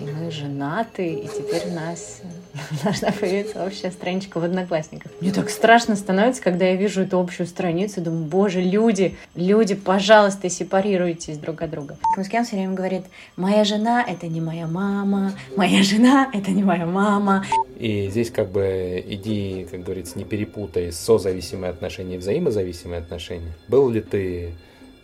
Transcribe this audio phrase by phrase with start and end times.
[0.00, 2.22] Мы женаты, и теперь у нас
[2.84, 5.12] должна появиться общая страничка в Одноклассниках.
[5.20, 10.48] Мне так страшно становится, когда я вижу эту общую страницу, думаю, боже, люди, люди, пожалуйста,
[10.48, 11.96] сепарируйтесь друг от друга.
[12.16, 13.02] Мускян все время говорит,
[13.36, 17.44] моя жена— это не моя мама, моя жена— это не моя мама.
[17.78, 23.52] И здесь как бы иди, как говорится, не перепутай созависимые отношения и взаимозависимые отношения.
[23.68, 24.54] Был ли ты,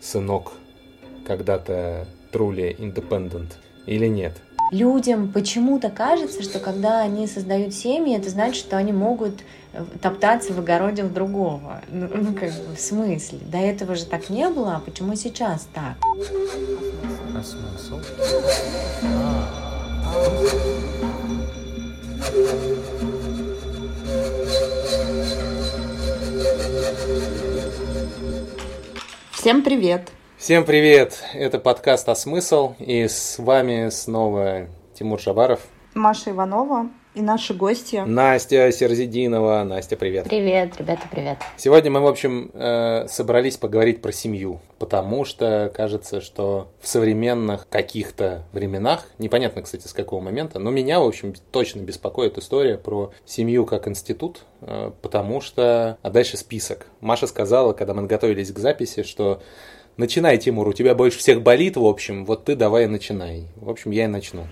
[0.00, 0.52] сынок,
[1.26, 3.52] когда-то truly independent
[3.86, 4.34] или нет?
[4.70, 9.40] людям почему-то кажется, что когда они создают семьи, это значит, что они могут
[9.72, 11.80] э, топтаться в огороде у другого.
[11.90, 13.38] Ну, ну как бы, в смысле?
[13.50, 15.96] До этого же так не было, а почему сейчас так?
[17.34, 18.00] А смысл?
[29.40, 30.10] Всем привет!
[30.36, 31.22] Всем привет!
[31.32, 35.60] Это подкаст «А смысл?» и с вами снова Тимур Шабаров.
[35.94, 37.96] Маша Иванова и наши гости.
[38.06, 39.64] Настя Серзидинова.
[39.64, 40.24] Настя, привет.
[40.28, 41.38] Привет, ребята, привет.
[41.56, 47.68] Сегодня мы, в общем, э, собрались поговорить про семью, потому что кажется, что в современных
[47.68, 53.12] каких-то временах, непонятно, кстати, с какого момента, но меня, в общем, точно беспокоит история про
[53.26, 55.98] семью как институт, э, потому что...
[56.02, 56.86] А дальше список.
[57.00, 59.42] Маша сказала, когда мы готовились к записи, что
[59.96, 63.48] Начинай, Тимур, у тебя больше всех болит, в общем, вот ты давай начинай.
[63.56, 64.46] В общем, я и начну.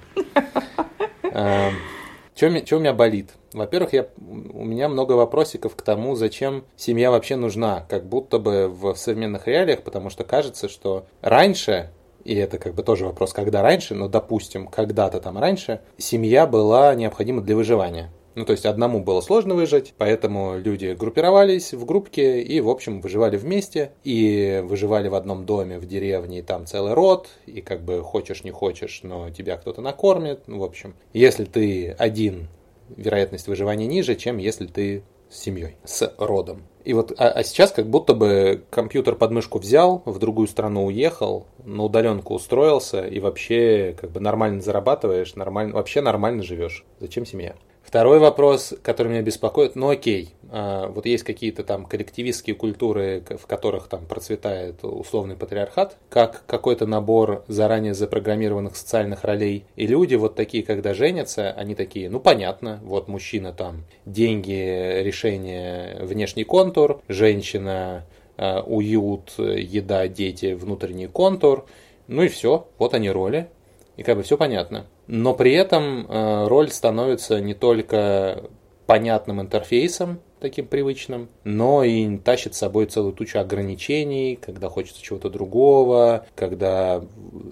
[2.37, 3.31] Что у меня болит?
[3.55, 8.69] Во-первых, я, у меня много вопросиков к тому, зачем семья вообще нужна, как будто бы
[8.69, 11.91] в современных реалиях, потому что кажется, что раньше,
[12.25, 16.95] и это как бы тоже вопрос, когда раньше, но допустим, когда-то там раньше, семья была
[16.95, 18.11] необходима для выживания.
[18.37, 23.01] Ну, то есть одному было сложно выжить, поэтому люди группировались в группке и, в общем,
[23.01, 23.93] выживали вместе.
[24.05, 27.31] И выживали в одном доме, в деревне, и там целый род.
[27.47, 30.43] И как бы хочешь, не хочешь, но тебя кто-то накормит.
[30.48, 32.48] Ну, в общем, если ты один,
[32.95, 36.62] вероятность выживания ниже, чем если ты с семьей, с родом.
[36.84, 40.84] И вот, а, а сейчас как будто бы компьютер под мышку взял, в другую страну
[40.84, 46.84] уехал, на удаленку устроился и вообще как бы нормально зарабатываешь, нормально, вообще нормально живешь.
[47.00, 47.56] Зачем семья?
[47.97, 53.47] Второй вопрос, который меня беспокоит, ну окей, а, вот есть какие-то там коллективистские культуры, в
[53.47, 59.65] которых там процветает условный патриархат, как какой-то набор заранее запрограммированных социальных ролей.
[59.77, 65.97] И люди вот такие, когда женятся, они такие, ну понятно, вот мужчина там деньги, решение,
[66.03, 68.05] внешний контур, женщина
[68.37, 71.65] а, уют, еда, дети, внутренний контур,
[72.09, 73.49] ну и все, вот они роли,
[73.97, 74.87] и как бы все понятно.
[75.07, 78.45] Но при этом э, роль становится не только
[78.87, 85.31] понятным интерфейсом, таким привычным, но и тащит с собой целую тучу ограничений, когда хочется чего-то
[85.31, 87.03] другого, когда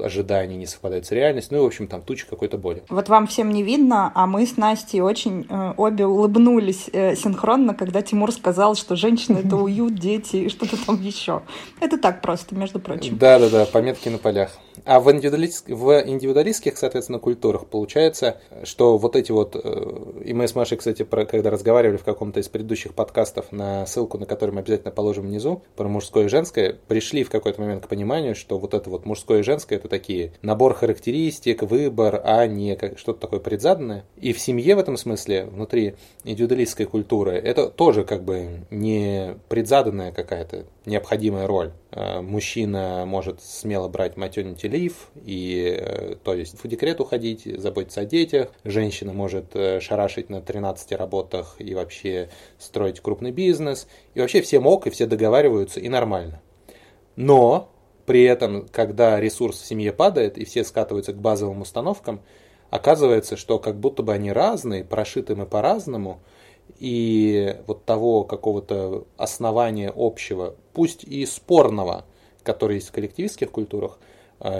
[0.01, 2.83] ожидания не совпадают с реальностью, ну и, в общем, там туча какой-то боли.
[2.89, 7.75] Вот вам всем не видно, а мы с Настей очень э, обе улыбнулись э, синхронно,
[7.75, 11.43] когда Тимур сказал, что женщина— это уют, дети и что-то там еще.
[11.81, 13.17] Это так просто, между прочим.
[13.17, 14.59] Да-да-да, пометки на полях.
[14.85, 15.69] А в, индивидуалист...
[15.69, 21.03] в индивидуалистских, соответственно, культурах получается, что вот эти вот, э, и мы с Машей, кстати,
[21.03, 25.27] про, когда разговаривали в каком-то из предыдущих подкастов, на ссылку на который мы обязательно положим
[25.27, 29.07] внизу, про мужское и женское, пришли в какой-то момент к пониманию, что вот это вот
[29.07, 34.05] мужское и женское это такие набор характеристик, выбор, а не что-то такое предзаданное.
[34.17, 40.13] И в семье в этом смысле, внутри индивидуалистской культуры, это тоже как бы не предзаданная
[40.13, 41.73] какая-то необходимая роль.
[41.91, 44.95] Э, мужчина может смело брать maternity leave,
[45.25, 48.51] и, э, то есть в декрет уходить, заботиться о детях.
[48.65, 53.87] Женщина может э, шарашить на 13 работах и вообще строить крупный бизнес.
[54.15, 56.41] И вообще все мог, и все договариваются, и нормально.
[57.17, 57.71] Но
[58.07, 62.23] при этом, когда ресурс в семье падает, и все скатываются к базовым установкам,
[62.71, 66.21] оказывается, что как будто бы они разные, прошиты мы по-разному–
[66.79, 72.05] и вот того какого-то основания общего, пусть и спорного,
[72.43, 73.99] который есть в коллективистских культурах,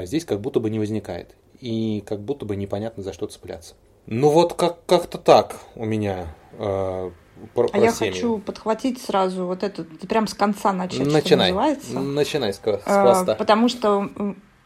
[0.05, 1.35] здесь как будто бы не возникает.
[1.61, 3.75] И как будто бы непонятно за что цепляться.
[4.07, 6.27] Ну вот как- как-то так у меня
[6.59, 7.11] э,
[7.55, 8.13] про, а я семьи.
[8.13, 11.23] хочу подхватить сразу вот это, прям с конца начать, Начинай.
[11.23, 12.01] что называется.
[12.01, 13.33] Начинай с, с хвоста.
[13.33, 14.09] А, потому что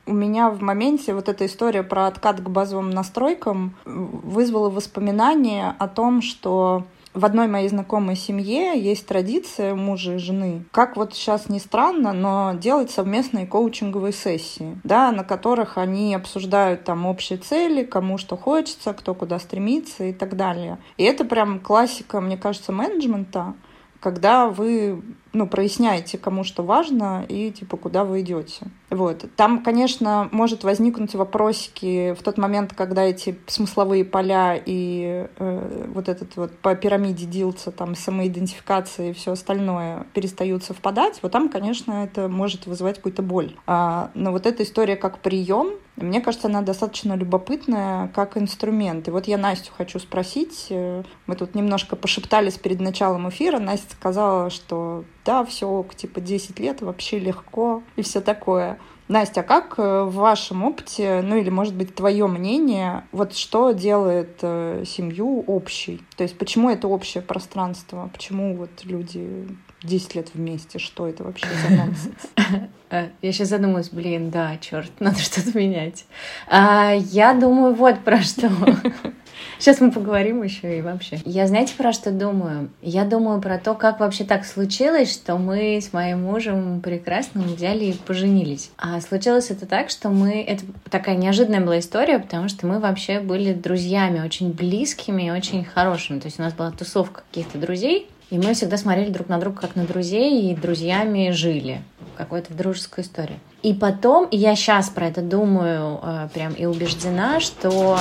[0.06, 5.86] у меня в моменте вот эта история про откат к базовым настройкам вызвала воспоминания о
[5.86, 6.84] том, что
[7.18, 12.12] в одной моей знакомой семье есть традиция мужа и жены, как вот сейчас не странно,
[12.12, 18.36] но делать совместные коучинговые сессии, да, на которых они обсуждают там общие цели, кому что
[18.36, 20.78] хочется, кто куда стремится и так далее.
[20.96, 23.54] И это прям классика, мне кажется, менеджмента,
[23.98, 28.66] когда вы ну, проясняете, кому что важно и, типа, куда вы идете.
[28.90, 29.24] Вот.
[29.36, 36.08] Там, конечно, может возникнуть вопросики в тот момент, когда эти смысловые поля и э, вот
[36.08, 41.18] этот вот по пирамиде Дилца, там, самоидентификация и все остальное перестают совпадать.
[41.22, 43.54] Вот там, конечно, это может вызывать какую-то боль.
[43.66, 49.08] А, но вот эта история как прием, мне кажется, она достаточно любопытная как инструмент.
[49.08, 50.68] И вот я Настю хочу спросить.
[50.70, 53.58] Э, мы тут немножко пошептались перед началом эфира.
[53.58, 58.78] Настя сказала, что да, все, типа 10 лет вообще легко и все такое.
[59.08, 63.72] Настя, а как э, в вашем опыте, ну или, может быть, твое мнение, вот что
[63.72, 66.00] делает э, семью общей?
[66.16, 68.08] То есть почему это общее пространство?
[68.10, 69.46] Почему вот люди
[69.82, 70.78] 10 лет вместе?
[70.78, 72.70] Что это вообще за нонсенс?
[73.22, 76.06] Я сейчас задумалась, блин, да, черт, надо что-то менять.
[76.48, 78.50] А, я думаю, вот про что.
[79.58, 81.18] Сейчас мы поговорим еще и вообще.
[81.24, 82.70] Я знаете, про что думаю?
[82.80, 87.86] Я думаю про то, как вообще так случилось, что мы с моим мужем прекрасным взяли
[87.86, 88.70] и поженились.
[88.78, 90.42] А случилось это так, что мы...
[90.42, 95.64] Это такая неожиданная была история, потому что мы вообще были друзьями, очень близкими и очень
[95.64, 96.20] хорошими.
[96.20, 99.60] То есть у нас была тусовка каких-то друзей, и мы всегда смотрели друг на друга
[99.60, 101.82] как на друзей и друзьями жили.
[102.16, 103.38] Какой-то дружескую историю.
[103.62, 107.98] И потом, я сейчас про это думаю э, прям и убеждена, что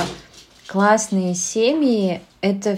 [0.66, 2.76] классные семьи— это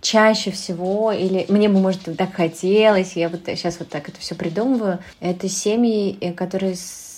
[0.00, 4.34] чаще всего, или мне бы, может, так хотелось, я вот сейчас вот так это все
[4.34, 6.76] придумываю, это семьи, э, которые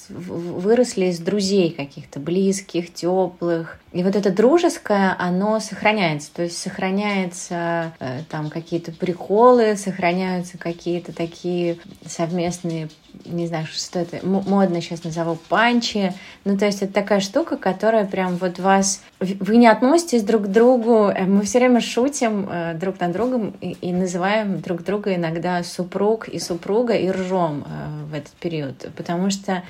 [0.09, 3.79] выросли из друзей каких-то близких, теплых.
[3.93, 6.31] И вот это дружеское, оно сохраняется.
[6.35, 12.89] То есть сохраняются э, там какие-то приколы, сохраняются какие-то такие совместные
[13.25, 16.13] не знаю, что это, модно сейчас назову панчи.
[16.45, 19.03] Ну, то есть это такая штука, которая прям вот вас...
[19.21, 23.55] Вы не относитесь друг к другу, э, мы все время шутим э, друг над другом
[23.61, 28.91] и, и называем друг друга иногда супруг и супруга и ржем э, в этот период,
[28.97, 29.63] потому что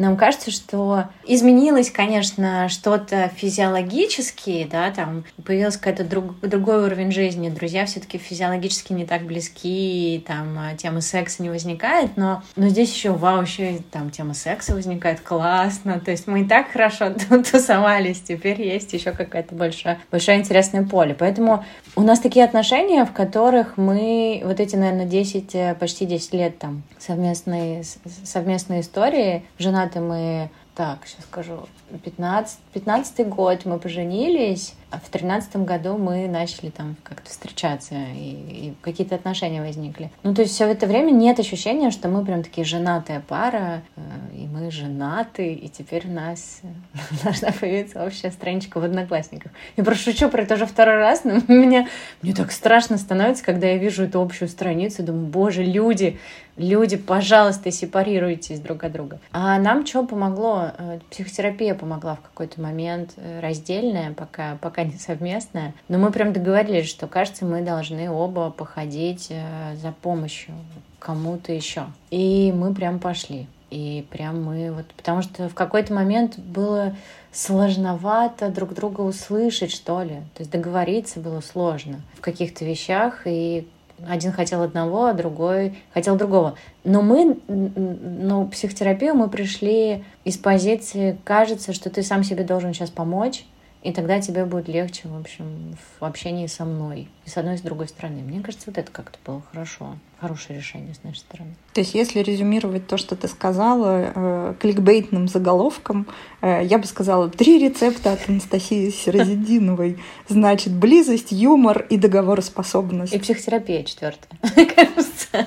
[0.00, 7.50] нам кажется, что изменилось, конечно, что-то физиологически, да, там появился какой-то друг, другой уровень жизни,
[7.50, 12.94] друзья все-таки физиологически не так близки, там а, тема секса не возникает, но, но здесь
[12.94, 17.12] еще, вау, еще и там тема секса возникает, классно, то есть мы и так хорошо
[17.50, 21.64] тусовались, теперь есть еще какое-то большое, большое интересное поле, поэтому
[21.96, 26.58] у нас такие отношения, в которых мы вот эти, наверное, 10, э, почти 10 лет
[26.58, 27.82] там совместные,
[28.24, 31.66] совместные истории, жена женаты мы, так, сейчас скажу,
[32.04, 38.30] 15, 15 год мы поженились, а в тринадцатом году мы начали там как-то встречаться, и,
[38.68, 40.10] и какие-то отношения возникли.
[40.22, 44.00] Ну, то есть все это время нет ощущения, что мы прям такие женатая пара, э,
[44.34, 46.60] и мы женаты, и теперь у нас
[47.24, 49.52] должна появиться общая страничка в Одноклассниках.
[49.76, 51.88] Я просто шучу про это уже второй раз, но мне,
[52.22, 56.18] мне так страшно становится, когда я вижу эту общую страницу, думаю, боже, люди,
[56.56, 59.20] люди, пожалуйста, сепарируйтесь друг от друга.
[59.32, 60.72] А нам что помогло?
[60.78, 65.74] Э, психотерапия помогла в какой-то момент, э, раздельная, пока, пока пока не совместная.
[65.88, 70.54] Но мы прям договорились, что, кажется, мы должны оба походить э, за помощью
[70.98, 71.86] кому-то еще.
[72.10, 73.46] И мы прям пошли.
[73.70, 74.86] И прям мы вот...
[74.96, 76.96] Потому что в какой-то момент было
[77.32, 80.16] сложновато друг друга услышать, что ли.
[80.34, 83.22] То есть договориться было сложно в каких-то вещах.
[83.26, 83.68] И
[84.08, 86.56] один хотел одного, а другой хотел другого.
[86.84, 92.90] Но мы, ну, психотерапию мы пришли из позиции, кажется, что ты сам себе должен сейчас
[92.90, 93.44] помочь,
[93.82, 97.08] и тогда тебе будет легче, в общем, в общении со мной.
[97.24, 98.20] И с одной, и с другой стороны.
[98.20, 99.96] Мне кажется, вот это как-то было хорошо.
[100.20, 101.54] Хорошее решение с нашей стороны.
[101.72, 106.06] То есть, если резюмировать то, что ты сказала, э, кликбейтным заголовком,
[106.42, 109.98] э, я бы сказала, три рецепта от Анастасии Сирозидиновой.
[110.28, 113.14] Значит, близость, юмор и договороспособность.
[113.14, 114.38] И психотерапия четвертая,
[114.76, 115.46] кажется.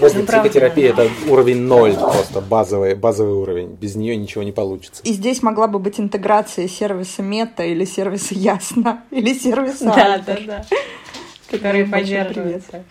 [0.00, 3.76] Если психотерапия это уровень ноль, просто базовый, базовый уровень.
[3.80, 5.02] Без нее ничего не получится.
[5.02, 10.38] И здесь могла бы быть интеграция сервиса Мета или сервиса Ясно, или сервиса Да, да,
[10.46, 10.64] да.
[11.50, 12.84] Которые поддерживаются.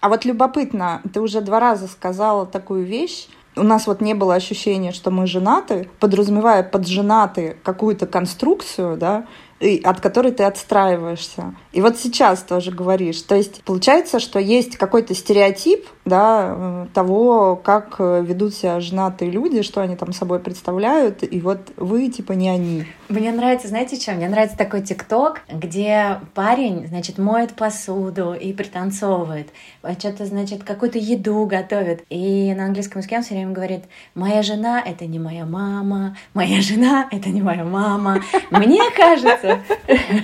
[0.00, 4.34] А вот любопытно, ты уже два раза сказала такую вещь, у нас вот не было
[4.34, 9.26] ощущения, что мы женаты, подразумевая под женаты какую-то конструкцию, да,
[9.60, 11.54] и от которой ты отстраиваешься.
[11.72, 13.22] И вот сейчас тоже говоришь.
[13.22, 19.30] То есть получается, что есть какой-то стереотип да, э, того, как э, ведут себя женатые
[19.30, 22.86] люди, что они там собой представляют, и вот вы типа не они.
[23.08, 24.12] Мне нравится, знаете, что?
[24.12, 29.48] Мне нравится такой тикток, где парень, значит, моет посуду и пританцовывает,
[29.82, 32.04] а что-то, значит, какую-то еду готовит.
[32.08, 33.84] И на английском языке он все время говорит,
[34.14, 38.22] моя жена— это не моя мама, моя жена— это не моя мама.
[38.50, 39.60] Мне кажется,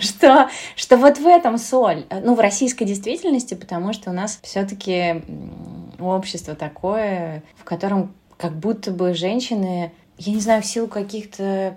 [0.00, 2.04] что, что вот в этом соль.
[2.10, 5.22] Ну, в российской действительности, потому что у нас все-таки
[6.00, 9.92] общество такое, в котором как будто бы женщины
[10.24, 11.76] я не знаю, в силу каких-то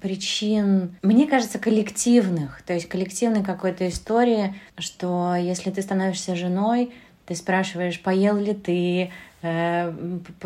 [0.00, 6.92] причин, мне кажется, коллективных, то есть коллективной какой-то истории, что если ты становишься женой,
[7.24, 9.10] ты спрашиваешь, поел ли ты,
[9.42, 9.92] э,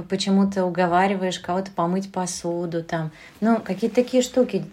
[0.09, 4.65] почему ты уговариваешь кого-то помыть посуду, там, ну, какие-то такие штуки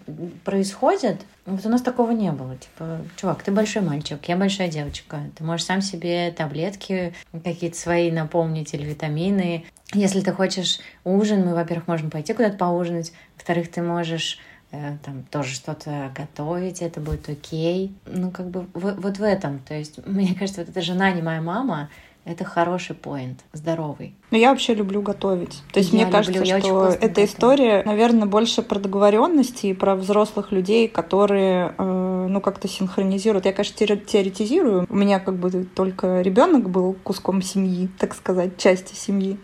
[0.44, 1.20] происходят.
[1.46, 2.56] Вот у нас такого не было.
[2.56, 5.20] Типа, чувак, ты большой мальчик, я большая девочка.
[5.36, 9.64] Ты можешь сам себе таблетки какие-то свои наполнить или витамины.
[9.92, 13.12] Если ты хочешь ужин, мы, во-первых, можем пойти куда-то поужинать.
[13.36, 14.38] Во-вторых, ты можешь
[14.70, 17.94] э, там тоже что-то готовить, это будет окей.
[18.06, 19.58] Ну, как бы в, вот в этом.
[19.60, 21.88] То есть, мне кажется, вот эта жена не моя мама,
[22.24, 24.14] это хороший поинт, здоровый.
[24.30, 25.62] Но я вообще люблю готовить.
[25.72, 27.30] То есть я мне кажется, люблю, что эта готовить.
[27.30, 33.46] история, наверное, больше про договоренности и про взрослых людей, которые, э, ну, как-то синхронизируют.
[33.46, 34.86] Я, конечно, теоретизирую.
[34.88, 39.38] У меня как бы только ребенок был куском семьи, так сказать, части семьи.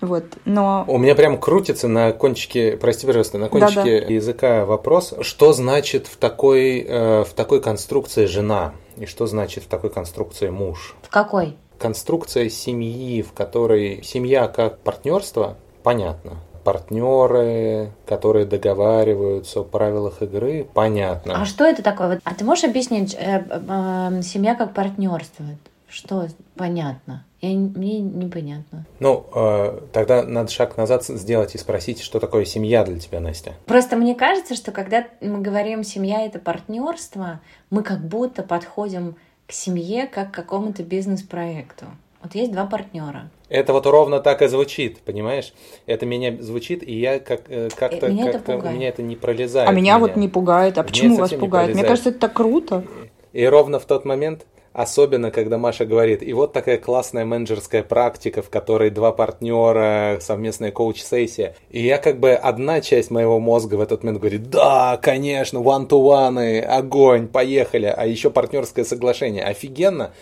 [0.00, 0.84] Вот, но...
[0.88, 4.14] У меня прям крутится на кончике, прости, пожалуйста, на кончике Да-да.
[4.14, 9.66] языка вопрос, что значит в такой, э, в такой конструкции жена и что значит в
[9.66, 10.96] такой конструкции муж?
[11.02, 11.56] В какой?
[11.80, 16.36] Конструкция семьи, в которой семья как партнерство, понятно.
[16.62, 21.40] Партнеры, которые договариваются о правилах игры, понятно.
[21.40, 22.20] А что это такое?
[22.22, 25.46] А ты можешь объяснить э, э, семья как партнерство?
[25.88, 27.24] Что понятно?
[27.40, 28.84] Я, мне непонятно.
[29.00, 33.54] Ну, э, тогда надо шаг назад сделать и спросить, что такое семья для тебя, Настя.
[33.64, 39.16] Просто мне кажется, что когда мы говорим семья это партнерство, мы как будто подходим
[39.50, 41.86] к семье как к какому-то бизнес-проекту.
[42.22, 43.30] Вот есть два партнера.
[43.48, 45.52] Это вот ровно так и звучит, понимаешь?
[45.86, 48.76] Это меня звучит, и я как, э, как-то, меня, как это пугает.
[48.76, 49.68] меня это не пролезает.
[49.68, 50.78] А меня, меня вот не пугает.
[50.78, 51.74] А почему вас пугает?
[51.74, 52.84] Мне кажется, это так круто.
[53.32, 57.82] И, и ровно в тот момент, Особенно, когда Маша говорит, и вот такая классная менеджерская
[57.82, 61.56] практика, в которой два партнера, совместная коуч-сессия.
[61.70, 66.60] И я как бы, одна часть моего мозга в этот момент говорит, да, конечно, one-to-one,
[66.60, 67.86] огонь, поехали.
[67.86, 70.12] А еще партнерское соглашение, офигенно.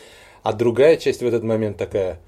[0.43, 2.19] А другая часть в этот момент такая,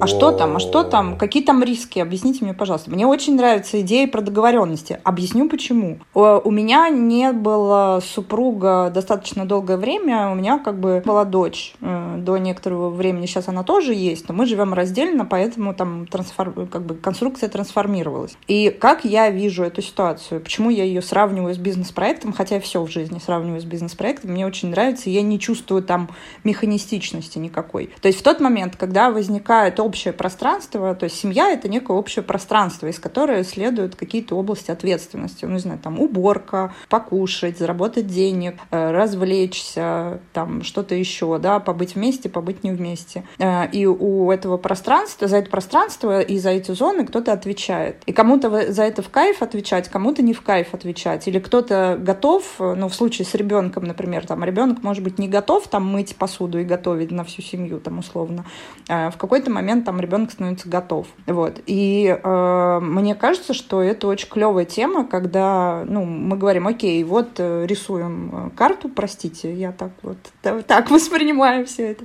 [0.00, 0.56] а что там?
[0.56, 1.16] А что там?
[1.16, 1.98] Какие там риски?
[1.98, 2.90] Объясните мне, пожалуйста.
[2.90, 5.00] Мне очень нравится идея про договоренности.
[5.04, 5.98] Объясню почему.
[6.14, 10.30] У меня не было супруга достаточно долгое время.
[10.30, 13.26] У меня как бы была дочь э, до некоторого времени.
[13.26, 16.66] Сейчас она тоже есть, но мы живем раздельно, поэтому там трансформ...
[16.66, 18.36] как бы конструкция трансформировалась.
[18.46, 20.40] И как я вижу эту ситуацию?
[20.40, 22.32] Почему я ее сравниваю с бизнес-проектом?
[22.32, 24.32] Хотя все в жизни сравниваю с бизнес-проектом.
[24.32, 26.10] Мне очень нравится, я не чувствую там
[26.42, 27.90] механистичности никакой.
[28.00, 32.22] То есть в тот момент, когда возникает общее пространство, то есть семья— это некое общее
[32.22, 35.44] пространство, из которого следуют какие-то области ответственности.
[35.44, 41.94] Ну, не знаю, там уборка, покушать, заработать денег, э, развлечься, там что-то еще, да, побыть
[41.94, 43.24] вместе, побыть не вместе.
[43.38, 48.02] Э, и у этого пространства, за это пространство и за эти зоны кто-то отвечает.
[48.06, 51.28] И кому-то за это в кайф отвечать, кому-то не в кайф отвечать.
[51.28, 55.68] Или кто-то готов, ну, в случае с ребенком, например, там ребенок может быть не готов
[55.68, 58.44] там мыть посуду и готовить на всю семью, там условно.
[58.88, 61.06] Э, в какой-то момент момент там ребенок становится готов.
[61.26, 61.60] Вот.
[61.66, 67.30] И э, мне кажется, что это очень клевая тема, когда ну, мы говорим, окей, вот
[67.38, 70.18] э, рисуем э, карту, простите, я так вот
[70.66, 72.04] так воспринимаю все это.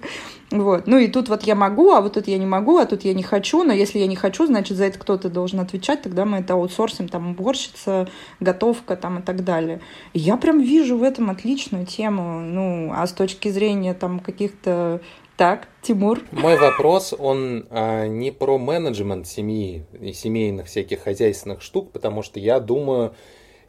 [0.52, 0.88] Вот.
[0.88, 3.14] Ну и тут вот я могу, а вот тут я не могу, а тут я
[3.14, 6.38] не хочу, но если я не хочу, значит, за это кто-то должен отвечать, тогда мы
[6.40, 8.08] это аутсорсим, там, уборщица,
[8.40, 9.82] готовка там и так далее.
[10.14, 15.02] Я прям вижу в этом отличную тему, ну, а с точки зрения там каких-то
[15.40, 16.20] так, Тимур.
[16.34, 22.42] Мой вопрос, он а, не про менеджмент семьи и семейных всяких хозяйственных штук, потому что
[22.42, 23.16] я думаю,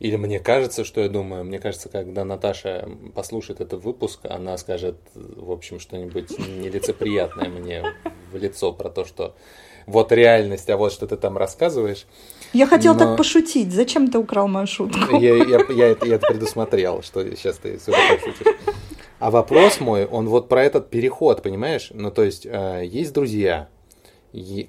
[0.00, 4.96] или мне кажется, что я думаю, мне кажется, когда Наташа послушает этот выпуск, она скажет,
[5.14, 7.84] в общем, что-нибудь нелицеприятное мне
[8.32, 9.36] в лицо про то, что
[9.86, 12.06] вот реальность, а вот что ты там рассказываешь.
[12.52, 12.98] Я хотел Но...
[12.98, 13.72] так пошутить.
[13.72, 15.16] Зачем ты украл мою шутку?
[15.16, 18.56] Я, я, я, это, я это предусмотрел, что сейчас ты сюда пошутишь.
[19.20, 21.90] А вопрос мой, он вот про этот переход, понимаешь?
[21.92, 23.68] Ну, то есть, э, есть друзья,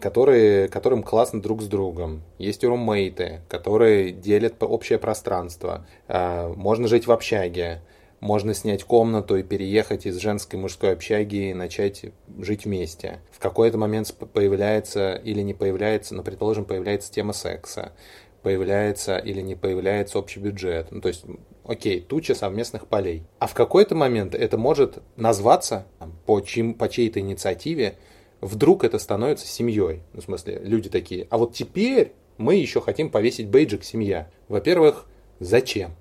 [0.01, 2.21] которые, которым классно друг с другом.
[2.37, 5.87] Есть румейты, которые делят общее пространство.
[6.09, 7.81] Э, можно жить в общаге.
[8.19, 13.19] Можно снять комнату и переехать из женской и мужской общаги и начать жить вместе.
[13.31, 17.93] В какой-то момент появляется или не появляется, ну, предположим, появляется тема секса
[18.41, 20.87] появляется или не появляется общий бюджет.
[20.91, 21.25] Ну, то есть
[21.65, 23.23] окей, туча совместных полей.
[23.39, 25.85] А в какой-то момент это может назваться
[26.25, 27.97] по, чьим, по чьей-то инициативе,
[28.41, 30.01] вдруг это становится семьей.
[30.13, 34.29] Ну, в смысле, люди такие, а вот теперь мы еще хотим повесить бейджик «семья».
[34.47, 35.05] Во-первых,
[35.39, 35.91] зачем?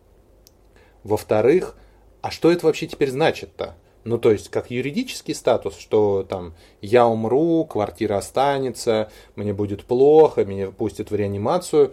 [1.04, 1.76] Во-вторых,
[2.22, 3.76] а что это вообще теперь значит-то?
[4.04, 10.46] Ну, то есть, как юридический статус, что там я умру, квартира останется, мне будет плохо,
[10.46, 11.92] меня пустят в реанимацию,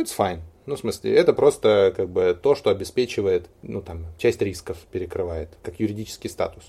[0.00, 0.40] it's fine.
[0.66, 5.50] Ну, в смысле, это просто как бы то, что обеспечивает, ну, там, часть рисков перекрывает,
[5.62, 6.64] как юридический статус.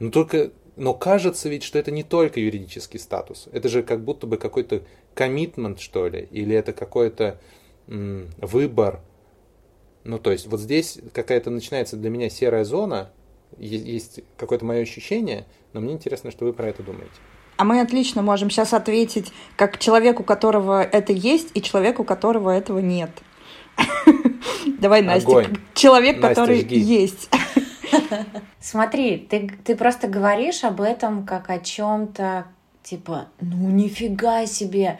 [0.00, 3.48] Но только, но кажется ведь, что это не только юридический статус.
[3.52, 4.82] Это же как будто бы какой-то
[5.14, 7.40] коммитмент, что ли, или это какой-то
[7.86, 9.00] м, выбор.
[10.02, 13.10] Ну, то есть, вот здесь какая-то начинается для меня серая зона,
[13.58, 17.14] есть какое-то мое ощущение, но мне интересно, что вы про это думаете.
[17.56, 22.04] А мы отлично можем сейчас ответить как человеку, у которого это есть, и человеку, у
[22.04, 23.10] которого этого нет.
[24.78, 27.30] Давай, Настя, человек, который есть.
[28.60, 32.46] Смотри, ты, ты просто говоришь об этом как о чем-то,
[32.82, 34.98] типа, ну нифига себе.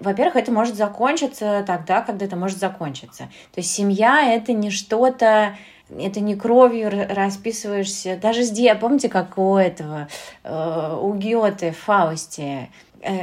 [0.00, 3.30] Во-первых, это может закончиться тогда, когда это может закончиться.
[3.54, 5.56] То есть семья это не что-то
[5.88, 8.18] это не кровью расписываешься.
[8.20, 10.08] Даже здесь, помните, как у этого,
[10.42, 12.70] э, у Гёте, в Фаусте,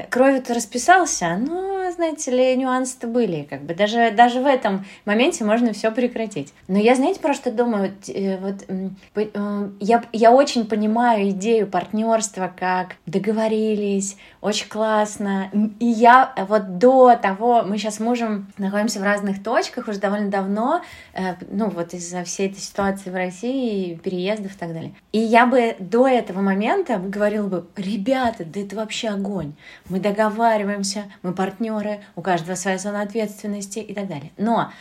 [0.10, 5.74] кровью-то расписался, но, знаете ли, нюансы-то были, как бы даже, даже в этом моменте можно
[5.74, 6.54] все прекратить.
[6.68, 7.94] Но я, знаете, про что думаю?
[8.08, 9.30] Э, вот,
[9.80, 15.50] я, я очень понимаю идею партнерства, как договорились, очень классно.
[15.80, 20.30] И я вот до того, мы сейчас с мужем находимся в разных точках уже довольно
[20.30, 20.82] давно,
[21.14, 24.94] э, ну вот из-за всей этой ситуации в России, переездов и так далее.
[25.12, 29.54] И я бы до этого момента говорила бы, ребята, да это вообще огонь.
[29.90, 34.32] Мы договариваемся, мы партнеры, у каждого своя зона ответственности и так далее.
[34.38, 34.72] Но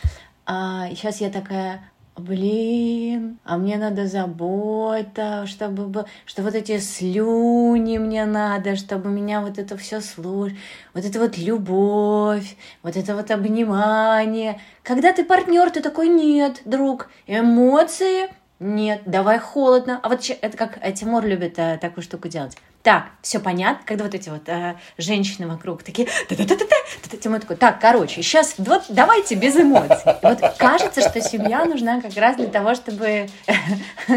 [0.45, 1.81] а, сейчас я такая,
[2.15, 9.57] блин, а мне надо забота, чтобы, что вот эти слюни мне надо, чтобы меня вот
[9.57, 10.57] это все слушать,
[10.93, 14.59] вот это вот любовь, вот это вот обнимание.
[14.83, 18.29] Когда ты партнер, ты такой, нет, друг, эмоции,
[18.63, 19.99] нет, давай холодно.
[20.01, 24.13] А вот это как Тимур любит а, такую штуку делать так, все понятно, когда вот
[24.13, 29.55] эти вот э, женщины вокруг такие, та-та-та-та-та, Тимур такой, так, короче, сейчас вот давайте без
[29.55, 30.11] эмоций.
[30.21, 33.27] И вот кажется, что семья нужна как раз для того, чтобы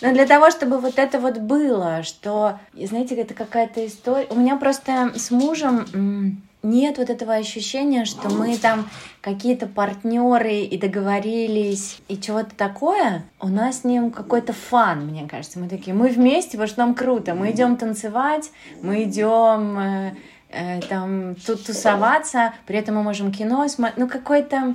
[0.00, 4.26] но для того, чтобы вот это вот было, что, знаете, это какая-то история.
[4.30, 8.88] У меня просто с мужем нет вот этого ощущения, что мы там
[9.20, 13.24] какие-то партнеры и договорились и чего-то такое.
[13.40, 15.58] У нас с ним какой-то фан, мне кажется.
[15.58, 17.34] Мы такие, мы вместе, потому что нам круто.
[17.34, 18.50] Мы идем танцевать,
[18.82, 20.16] мы идем э,
[20.50, 23.98] э, там тут тусоваться, при этом мы можем кино смотреть.
[23.98, 24.74] Ну, какой-то...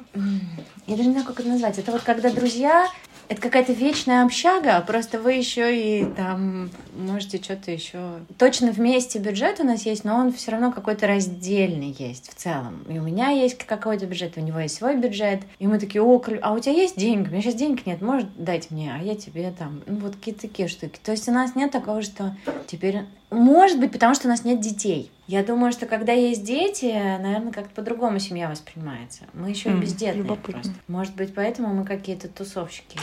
[0.86, 1.80] Я даже не знаю, как это назвать.
[1.80, 2.88] Это вот когда друзья
[3.30, 8.20] это какая-то вечная общага, просто вы еще и там можете что-то еще.
[8.38, 12.84] Точно вместе бюджет у нас есть, но он все равно какой-то раздельный есть в целом.
[12.90, 15.42] И у меня есть какой-то бюджет, у него есть свой бюджет.
[15.60, 17.28] И мы такие, о, а у тебя есть деньги?
[17.28, 19.82] У меня сейчас денег нет, можешь дать мне, а я тебе там.
[19.86, 21.00] Ну, вот какие-то такие штуки.
[21.04, 22.36] То есть у нас нет такого, что
[22.68, 23.04] теперь
[23.34, 25.12] может быть, потому что у нас нет детей.
[25.28, 26.86] Я думаю, что когда есть дети,
[27.20, 29.24] наверное, как-то по-другому семья воспринимается.
[29.34, 30.62] Мы еще mm, бездетные любопытно.
[30.62, 30.72] просто.
[30.88, 33.00] Может быть, поэтому мы какие-то тусовщики.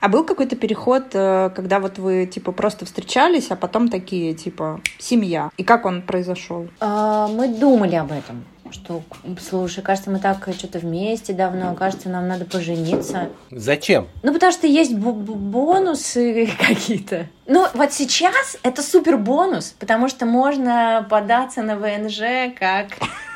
[0.00, 4.80] А был какой-то переход, э, когда вот вы типа просто встречались, а потом такие типа
[4.98, 5.50] семья?
[5.58, 6.68] И как он произошел?
[6.80, 9.02] А, мы думали об этом что,
[9.40, 13.28] слушай, кажется, мы так что-то вместе давно, кажется, нам надо пожениться.
[13.50, 14.08] Зачем?
[14.22, 17.26] Ну, потому что есть бонусы какие-то.
[17.46, 22.88] Ну, вот сейчас это супер бонус, потому что можно податься на ВНЖ как...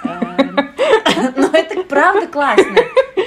[0.04, 0.74] Эм,
[1.36, 2.76] ну, это правда классно.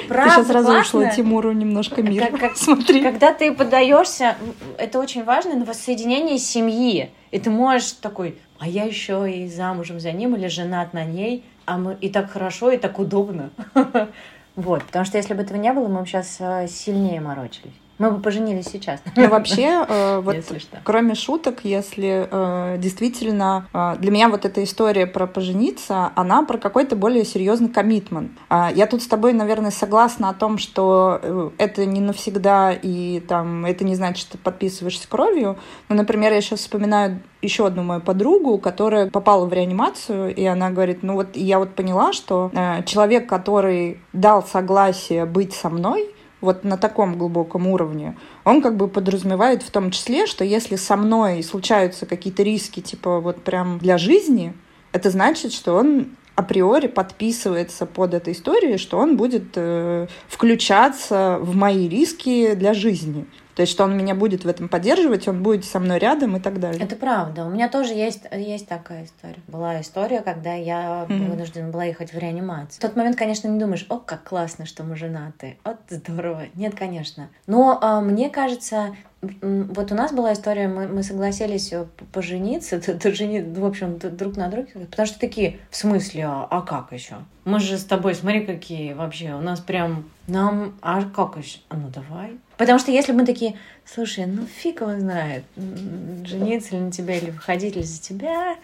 [0.08, 2.28] Правда, ты сейчас разрушила Тимуру немножко мир.
[2.28, 3.02] Как, как, Смотри.
[3.02, 4.36] Когда ты подаешься,
[4.78, 7.12] это очень важно, на воссоединение семьи.
[7.32, 11.44] И ты можешь такой, а я еще и замужем за ним или женат на ней
[11.68, 13.52] а мы и так хорошо, и так удобно.
[14.56, 17.76] Вот, потому что если бы этого не было, мы бы сейчас э, сильнее морочились.
[18.00, 19.02] Мы бы поженились сейчас.
[19.16, 20.36] Ну, вообще, э, вот
[20.84, 26.58] кроме шуток, если э, действительно э, для меня вот эта история про пожениться, она про
[26.58, 28.32] какой-то более серьезный коммитмент.
[28.50, 33.20] Э, я тут с тобой, наверное, согласна о том, что э, это не навсегда, и
[33.20, 35.58] там это не значит, что ты подписываешься кровью.
[35.90, 40.70] Но, например, я сейчас вспоминаю еще одну мою подругу, которая попала в реанимацию, и она
[40.70, 46.10] говорит, ну вот я вот поняла, что э, человек, который дал согласие быть со мной,
[46.42, 50.96] вот на таком глубоком уровне, он как бы подразумевает в том числе, что если со
[50.96, 54.54] мной случаются какие-то риски, типа вот прям для жизни,
[54.92, 61.56] это значит, что он априори подписывается под этой историей, что он будет э, включаться в
[61.56, 63.26] мои риски для жизни.
[63.58, 66.40] То есть, что он меня будет в этом поддерживать, он будет со мной рядом и
[66.40, 66.80] так далее.
[66.80, 67.44] Это правда.
[67.44, 69.40] У меня тоже есть, есть такая история.
[69.48, 71.32] Была история, когда я mm-hmm.
[71.32, 72.78] вынуждена была ехать в реанимацию.
[72.78, 75.58] В тот момент, конечно, не думаешь, о, как классно, что мы женаты.
[75.64, 76.44] Вот здорово.
[76.54, 77.30] Нет, конечно.
[77.48, 78.96] Но а, мне кажется,
[79.42, 83.98] вот у нас была история, мы, мы согласились э, пожениться, то, то жени, в общем,
[83.98, 87.16] друг на друге, потому что такие, в смысле, а, а как еще?
[87.44, 91.58] Мы же с тобой, смотри, какие вообще, у нас прям, нам, а как еще?
[91.70, 92.38] А ну давай.
[92.58, 97.30] Потому что если мы такие, слушай, ну фиг его знает, жениться ли на тебя или
[97.30, 98.56] выходить ли за тебя,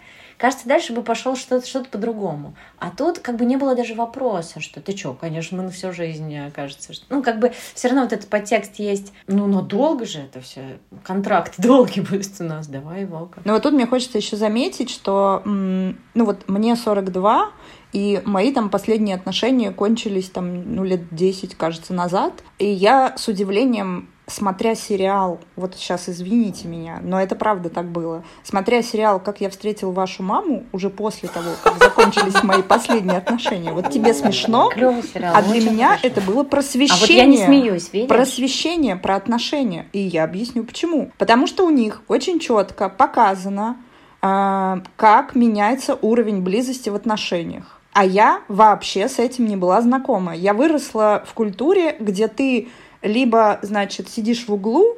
[0.44, 2.54] Кажется, дальше бы пошел что-то что по-другому.
[2.78, 5.90] А тут как бы не было даже вопроса, что ты что, конечно, мы на всю
[5.90, 6.92] жизнь, кажется.
[6.92, 7.06] Что...
[7.08, 9.14] Ну, как бы все равно вот этот подтекст есть.
[9.26, 10.80] Ну, но долго же это все.
[11.02, 12.66] Контракт долгий будет у нас.
[12.66, 13.40] Давай, Волка.
[13.46, 17.50] Ну, вот тут мне хочется еще заметить, что, ну, вот мне 42,
[17.94, 22.44] и мои там последние отношения кончились там, ну, лет 10, кажется, назад.
[22.58, 28.24] И я с удивлением смотря сериал, вот сейчас извините меня, но это правда так было,
[28.42, 33.72] смотря сериал «Как я встретил вашу маму» уже после того, как закончились мои последние отношения,
[33.72, 36.96] вот тебе смешно, а для меня это было просвещение.
[36.96, 38.08] А вот я не смеюсь, видишь?
[38.08, 39.86] Просвещение про отношения.
[39.92, 41.10] И я объясню почему.
[41.18, 43.76] Потому что у них очень четко показано,
[44.22, 47.80] а, как меняется уровень близости в отношениях.
[47.92, 50.34] А я вообще с этим не была знакома.
[50.34, 52.68] Я выросла в культуре, где ты
[53.04, 54.96] либо, значит, сидишь в углу,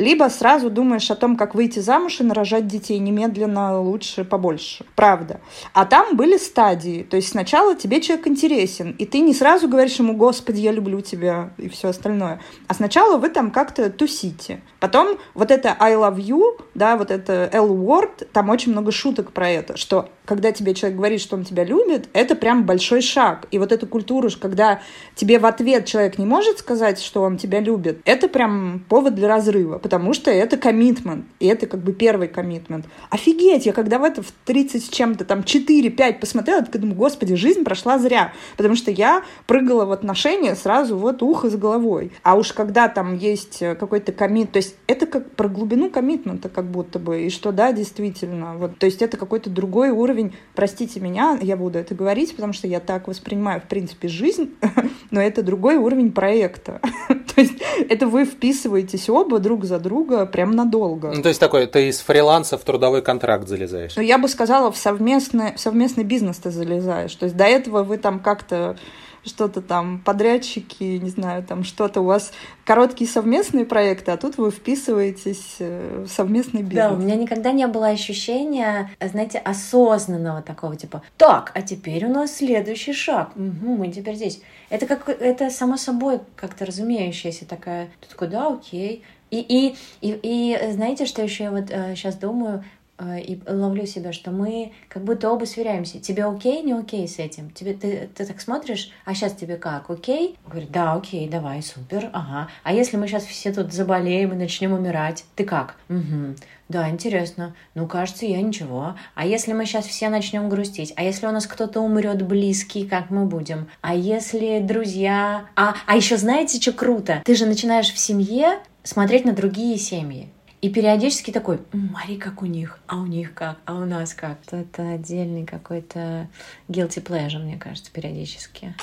[0.00, 4.86] либо сразу думаешь о том, как выйти замуж и нарожать детей немедленно лучше, побольше.
[4.96, 5.40] Правда.
[5.74, 7.02] А там были стадии.
[7.02, 11.02] То есть сначала тебе человек интересен, и ты не сразу говоришь ему, господи, я люблю
[11.02, 12.40] тебя и все остальное.
[12.66, 14.62] А сначала вы там как-то тусите.
[14.80, 19.50] Потом вот это I love you, да, вот это L-word, там очень много шуток про
[19.50, 23.46] это, что когда тебе человек говорит, что он тебя любит, это прям большой шаг.
[23.50, 24.80] И вот эту культуру, когда
[25.16, 29.28] тебе в ответ человек не может сказать, что он тебя любит, это прям повод для
[29.28, 32.86] разрыва потому что это коммитмент, и это как бы первый коммитмент.
[33.10, 37.34] Офигеть, я когда в это в 30 с чем-то, там 4-5 посмотрела, я думаю, господи,
[37.34, 42.12] жизнь прошла зря, потому что я прыгала в отношения сразу вот ухо с головой.
[42.22, 46.66] А уж когда там есть какой-то коммит, то есть это как про глубину коммитмента как
[46.66, 51.36] будто бы, и что да, действительно, вот, то есть это какой-то другой уровень, простите меня,
[51.42, 54.54] я буду это говорить, потому что я так воспринимаю, в принципе, жизнь,
[55.10, 56.80] но это другой уровень проекта.
[57.08, 57.54] то есть
[57.88, 61.12] это вы вписываетесь оба друг за друга прям надолго.
[61.14, 63.96] Ну, то есть такой, ты из фриланса в трудовой контракт залезаешь?
[63.96, 67.14] Ну, я бы сказала, в совместный, в совместный бизнес ты залезаешь.
[67.14, 68.76] То есть до этого вы там как-то
[69.24, 72.32] что-то там, подрядчики, не знаю, там что-то у вас
[72.64, 76.88] короткие совместные проекты, а тут вы вписываетесь э, в совместный бизнес.
[76.88, 82.08] Да, у меня никогда не было ощущения, знаете, осознанного такого, типа, так, а теперь у
[82.08, 84.40] нас следующий шаг, угу, мы теперь здесь.
[84.70, 90.20] Это как, это само собой как-то разумеющееся такая, ты такой, да, окей, и, и, и,
[90.22, 92.64] и знаете, что еще я вот э, сейчас думаю
[92.98, 96.00] э, и ловлю себя, что мы как будто оба сверяемся.
[96.00, 97.50] Тебе окей, не окей с этим?
[97.50, 100.36] Тебе, ты, ты так смотришь, а сейчас тебе как, окей?
[100.46, 102.48] Говорит, да, окей, давай, супер, ага.
[102.62, 105.76] А если мы сейчас все тут заболеем и начнем умирать, ты как?
[105.88, 106.34] Угу.
[106.70, 107.56] Да, интересно.
[107.74, 108.94] Ну, кажется, я ничего.
[109.16, 110.92] А если мы сейчас все начнем грустить?
[110.94, 113.68] А если у нас кто-то умрет близкий, как мы будем?
[113.80, 115.46] А если друзья...
[115.56, 117.22] А, а еще знаете, что круто?
[117.24, 120.28] Ты же начинаешь в семье смотреть на другие семьи.
[120.60, 124.38] И периодически такой, Мари, как у них, а у них как, а у нас как.
[124.50, 126.28] Это отдельный какой-то
[126.68, 128.74] guilty pleasure, мне кажется, периодически.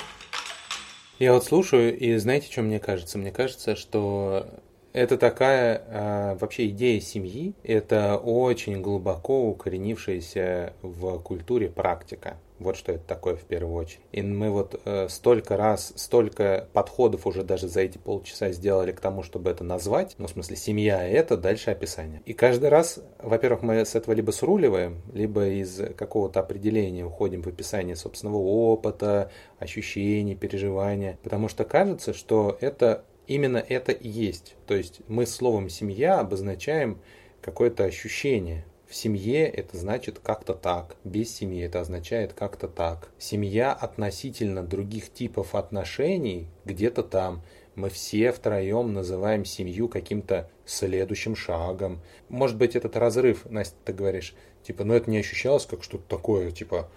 [1.20, 3.18] Я вот слушаю, и знаете, что мне кажется?
[3.20, 4.48] Мне кажется, что
[4.94, 12.38] это такая а, вообще идея семьи, это очень глубоко укоренившаяся в культуре практика.
[12.60, 14.02] Вот что это такое в первую очередь.
[14.12, 19.00] И мы вот э, столько раз, столько подходов уже даже за эти полчаса сделали к
[19.00, 20.16] тому, чтобы это назвать.
[20.18, 22.22] Ну, в смысле, семья это, дальше описание.
[22.26, 27.48] И каждый раз, во-первых, мы с этого либо сруливаем, либо из какого-то определения уходим в
[27.48, 31.20] описание собственного опыта, ощущений, переживания.
[31.24, 34.56] Потому что кажется, что это именно это и есть.
[34.66, 37.00] То есть мы словом «семья» обозначаем
[37.42, 43.10] какое-то ощущение, в семье это значит как-то так, без семьи это означает как-то так.
[43.18, 47.44] Семья относительно других типов отношений где-то там.
[47.76, 52.02] Мы все втроем называем семью каким-то следующим шагом.
[52.30, 56.52] Может быть, этот разрыв, Настя, ты говоришь, типа, ну это не ощущалось как что-то такое,
[56.52, 56.90] типа,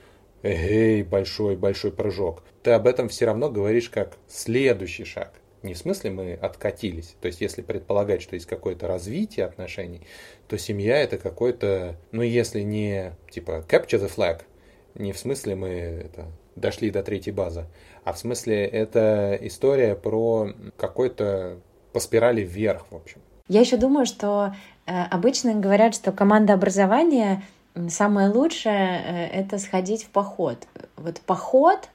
[0.43, 2.45] эй, большой-большой прыжок.
[2.63, 5.33] Ты об этом все равно говоришь как следующий шаг.
[5.63, 7.17] Не в смысле мы откатились.
[7.21, 10.03] То есть, если предполагать, что есть какое-то развитие отношений,
[10.49, 14.43] то семья это какой-то, ну, если не типа capture the flag,
[14.95, 17.67] не в смысле мы это, дошли до третьей базы,
[18.05, 21.61] а в смысле это история про какой-то
[21.93, 23.21] по спирали вверх, в общем.
[23.49, 24.55] Я еще думаю, что
[24.87, 27.43] э, обычно говорят, что команда образования
[27.89, 30.59] самое лучшее э, это сходить в поход.
[30.97, 31.89] Вот поход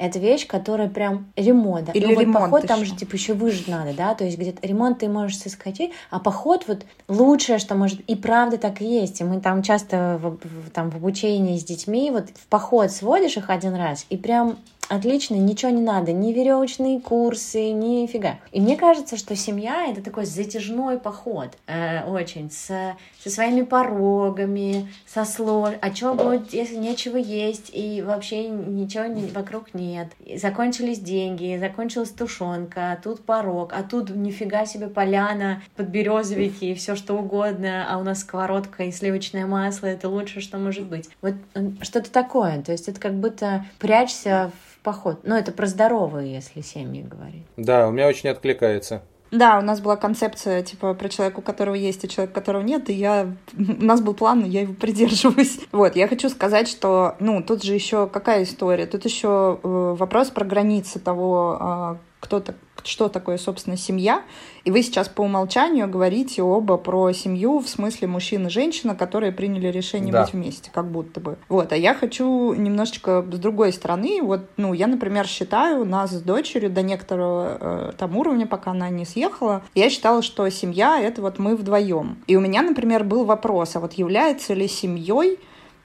[0.00, 1.94] это вещь, которая прям ремонт.
[1.94, 2.68] Или ну, ремонт поход, еще.
[2.68, 6.18] там же типа еще выжить надо, да, то есть где-то ремонт ты можешь соскочить, а
[6.18, 10.38] поход вот лучшее, что может, и правда так и есть, и мы там часто в,
[10.42, 14.56] в, там в обучении с детьми, вот в поход сводишь их один раз, и прям
[14.90, 18.40] отлично, ничего не надо, ни веревочные курсы, ни фига.
[18.50, 24.88] И мне кажется, что семья это такой затяжной поход, э, очень, с, со своими порогами,
[25.06, 25.74] со слож...
[25.80, 30.08] А что будет, если нечего есть, и вообще ничего не, вокруг нет.
[30.24, 36.74] И закончились деньги, закончилась тушенка, а тут порог, а тут нифига себе поляна, подберезовики и
[36.74, 41.08] все что угодно, а у нас сковородка и сливочное масло, это лучше, что может быть.
[41.22, 41.34] Вот
[41.82, 45.20] что-то такое, то есть это как будто прячься в поход.
[45.22, 47.46] Но это про здоровые, если семьи говорить.
[47.56, 49.02] Да, у меня очень откликается.
[49.30, 52.62] Да, у нас была концепция, типа, про человека, у которого есть, и человека, у которого
[52.62, 53.32] нет, и я...
[53.56, 55.60] У нас был план, и я его придерживаюсь.
[55.72, 58.86] Вот, я хочу сказать, что, ну, тут же еще какая история?
[58.86, 64.22] Тут еще э, вопрос про границы того, э, кто-то что такое, собственно, семья.
[64.64, 69.32] И вы сейчас по умолчанию говорите оба про семью в смысле мужчина и женщина, которые
[69.32, 70.22] приняли решение да.
[70.22, 71.38] быть вместе, как будто бы.
[71.48, 74.20] Вот, а я хочу немножечко с другой стороны.
[74.22, 78.90] Вот, ну, я, например, считаю нас с дочерью до некоторого э, там уровня, пока она
[78.90, 82.18] не съехала, я считала, что семья— это вот мы вдвоем.
[82.26, 85.38] И у меня, например, был вопрос, а вот является ли семьей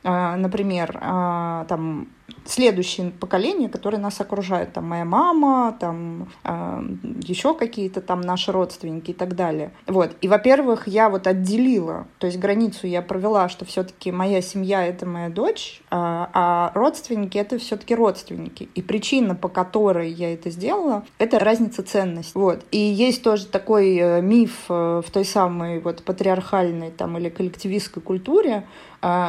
[0.09, 2.07] например, э, там
[2.45, 6.83] следующее поколение, которые нас окружают, там моя мама, там э,
[7.21, 9.71] еще какие-то там наши родственники и так далее.
[9.87, 10.15] Вот.
[10.21, 15.05] И, во-первых, я вот отделила, то есть границу я провела, что все-таки моя семья— это
[15.05, 18.69] моя дочь, а, а родственники— это все-таки родственники.
[18.75, 22.33] И причина, по которой я это сделала, это разница ценностей.
[22.35, 22.63] Вот.
[22.71, 28.03] И есть тоже такой э, миф э, в той самой вот патриархальной там или коллективистской
[28.03, 28.65] культуре,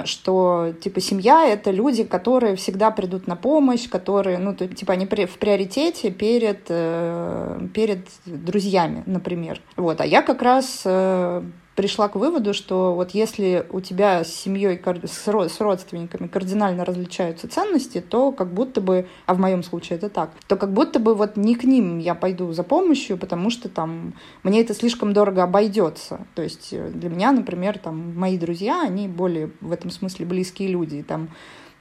[0.06, 5.38] что типа семья— это люди, которые всегда придут на помощь, которые, ну, типа, они в
[5.38, 9.60] приоритете перед, э, перед друзьями, например.
[9.76, 11.42] Вот, а я как раз э,
[11.76, 18.00] пришла к выводу, что вот если у тебя с семьей, с родственниками кардинально различаются ценности,
[18.00, 21.36] то как будто бы, а в моем случае это так, то как будто бы вот
[21.36, 26.26] не к ним я пойду за помощью, потому что там мне это слишком дорого обойдется.
[26.34, 30.68] То есть э, для меня, например, там мои друзья, они более в этом смысле близкие
[30.68, 31.28] люди, там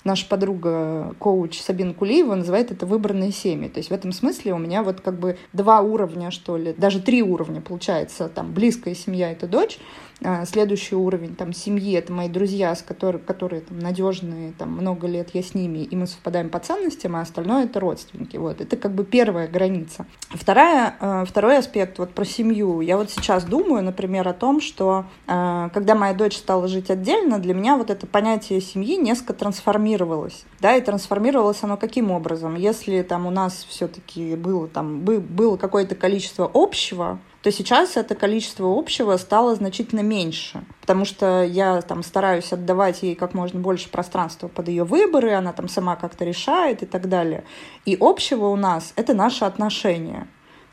[0.05, 3.67] наша подруга, коуч Сабин Кулиева называет это выбранные семьи.
[3.67, 7.01] То есть в этом смысле у меня вот как бы два уровня, что ли, даже
[7.01, 8.29] три уровня получается.
[8.29, 9.79] Там близкая семья— это дочь,
[10.23, 15.07] а, следующий уровень там семьи это мои друзья, с которых, которые там надежные, там много
[15.07, 18.37] лет я с ними, и мы совпадаем по ценностям, а остальное это родственники.
[18.37, 20.05] Вот это как бы первая граница.
[20.29, 22.79] Вторая, а, второй аспект вот про семью.
[22.79, 27.39] Я вот сейчас думаю, например, о том, что а, когда моя дочь стала жить отдельно,
[27.39, 29.94] для меня вот это понятие семьи несколько трансформировалось.
[30.59, 32.55] Да, и трансформировалось оно каким образом?
[32.55, 38.75] Если там у нас все-таки было там было какое-то количество общего, то сейчас это количество
[38.75, 44.47] общего стало значительно меньше, потому что я там стараюсь отдавать ей как можно больше пространства
[44.47, 47.43] под ее выборы, она там сама как-то решает и так далее.
[47.85, 50.27] И общего у нас— это наши отношения.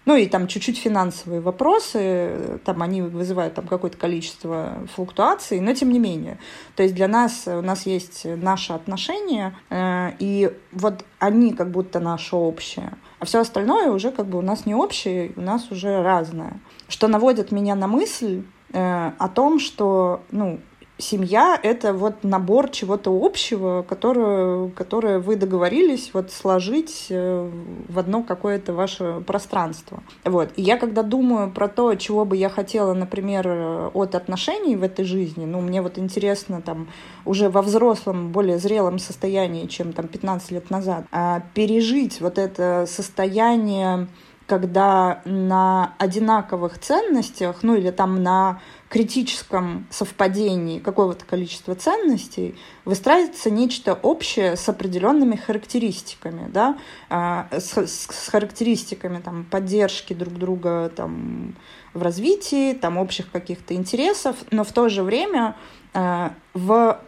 [0.04, 5.92] Ну и там чуть-чуть финансовые вопросы, там они вызывают там какое-то количество флуктуаций, но тем
[5.92, 6.38] не менее.
[6.74, 12.00] То есть для нас, у нас есть наши отношения, э, и вот они как будто
[12.00, 12.92] наше общее.
[13.20, 16.58] А все остальное уже как бы у нас не общее, у нас уже разное.
[16.88, 20.58] Что наводит меня на мысль э, о том, что, ну,
[20.98, 27.50] семья— это вот набор чего-то общего, которое, которое вы договорились вот сложить э,
[27.88, 30.02] в одно какое-то ваше пространство.
[30.24, 30.50] Вот.
[30.56, 35.04] И я когда думаю про то, чего бы я хотела, например, от отношений в этой
[35.04, 36.88] жизни, ну, мне вот интересно там
[37.24, 42.86] уже во взрослом, более зрелом состоянии, чем там 15 лет назад, а пережить вот это
[42.88, 44.08] состояние
[44.52, 48.60] когда на одинаковых ценностях, ну или там на
[48.92, 56.76] критическом совпадении какого-то количества ценностей выстраивается нечто общее с определенными характеристиками, да,
[57.08, 61.56] а, с, с характеристиками там, поддержки друг друга там,
[61.94, 65.56] в развитии, там, общих каких-то интересов, но в то же время
[65.94, 67.00] а, в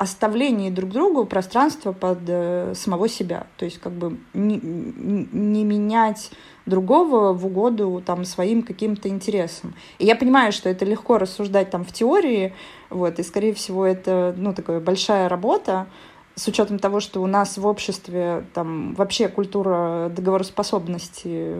[0.00, 3.46] оставлении друг другу пространства под э, самого себя.
[3.58, 6.30] То есть как бы не, не менять
[6.64, 9.74] другого в угоду там своим каким-то интересам.
[9.98, 12.54] И я понимаю, что это легко рассуждать там в теории,
[12.88, 15.86] вот, и скорее всего это, ну, такая большая работа,
[16.34, 21.54] с учетом того, что у нас в обществе там вообще культура договороспособности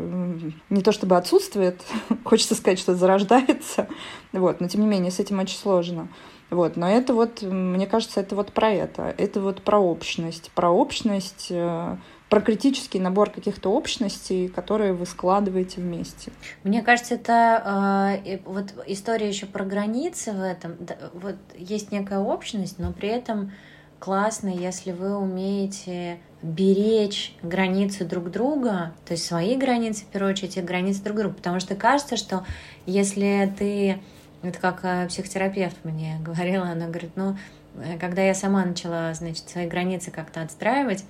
[0.70, 1.82] не то чтобы отсутствует,
[2.24, 3.86] хочется сказать, что зарождается,
[4.32, 6.08] вот, но тем не менее с этим очень сложно.
[6.50, 9.14] Вот, но это вот, мне кажется, это вот про это.
[9.16, 10.50] Это вот про общность.
[10.54, 11.96] Про общность, э,
[12.28, 16.32] про критический набор каких-то общностей, которые вы складываете вместе.
[16.64, 20.76] Мне кажется, это э, вот история еще про границы в этом.
[21.14, 23.52] Вот есть некая общность, но при этом
[24.00, 30.56] классно, если вы умеете беречь границы друг друга, то есть свои границы, в первую очередь,
[30.56, 31.34] и границы друг друга.
[31.34, 32.44] Потому что кажется, что
[32.86, 34.00] если ты
[34.42, 37.36] это как э, психотерапевт мне говорила, она говорит, ну,
[37.76, 41.04] э, когда я сама начала, значит, свои границы как-то отстраивать,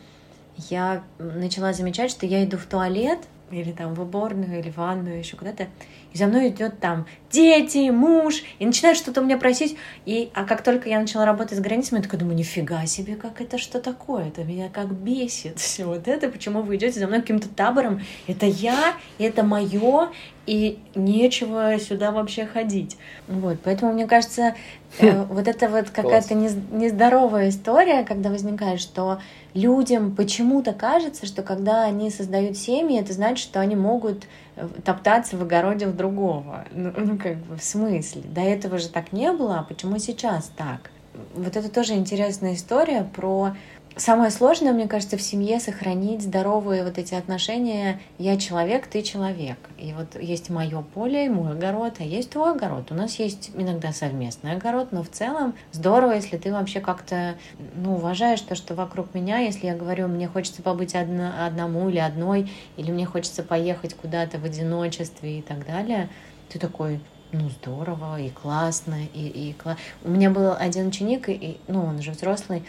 [0.56, 5.18] я начала замечать, что я иду в туалет, или там в уборную, или в ванную,
[5.18, 5.66] еще куда-то,
[6.12, 9.76] и за мной идет там дети, муж, и начинают что-то у меня просить.
[10.04, 13.40] И, а как только я начала работать с границами, я такая думаю, нифига себе, как
[13.40, 14.28] это что такое?
[14.28, 18.02] Это меня как бесит все вот это, почему вы идете за мной каким-то табором?
[18.26, 20.10] Это я, это мое,
[20.50, 22.96] и нечего сюда вообще ходить.
[23.28, 24.56] Вот, поэтому, мне кажется,
[24.98, 29.20] э, вот это вот какая-то нездоровая история, когда возникает, что
[29.54, 34.24] людям почему-то кажется, что когда они создают семьи, это значит, что они могут
[34.56, 36.64] э, топтаться в огороде в другого.
[36.72, 38.22] Ну, ну как бы, в смысле?
[38.22, 40.90] До этого же так не было, а почему сейчас так?
[41.34, 43.52] Вот это тоже интересная история про
[43.96, 49.58] Самое сложное, мне кажется, в семье сохранить здоровые вот эти отношения «я человек, ты человек».
[49.78, 52.92] И вот есть мое поле, мой огород, а есть твой огород.
[52.92, 57.34] У нас есть иногда совместный огород, но в целом здорово, если ты вообще как-то
[57.74, 59.38] ну, уважаешь то, что вокруг меня.
[59.38, 64.38] Если я говорю, мне хочется побыть одно, одному или одной, или мне хочется поехать куда-то
[64.38, 66.08] в одиночестве и так далее,
[66.50, 67.00] ты такой,
[67.32, 69.76] ну, здорово и классно, и, и кла...
[70.04, 72.64] У меня был один ученик, и, ну, он уже взрослый,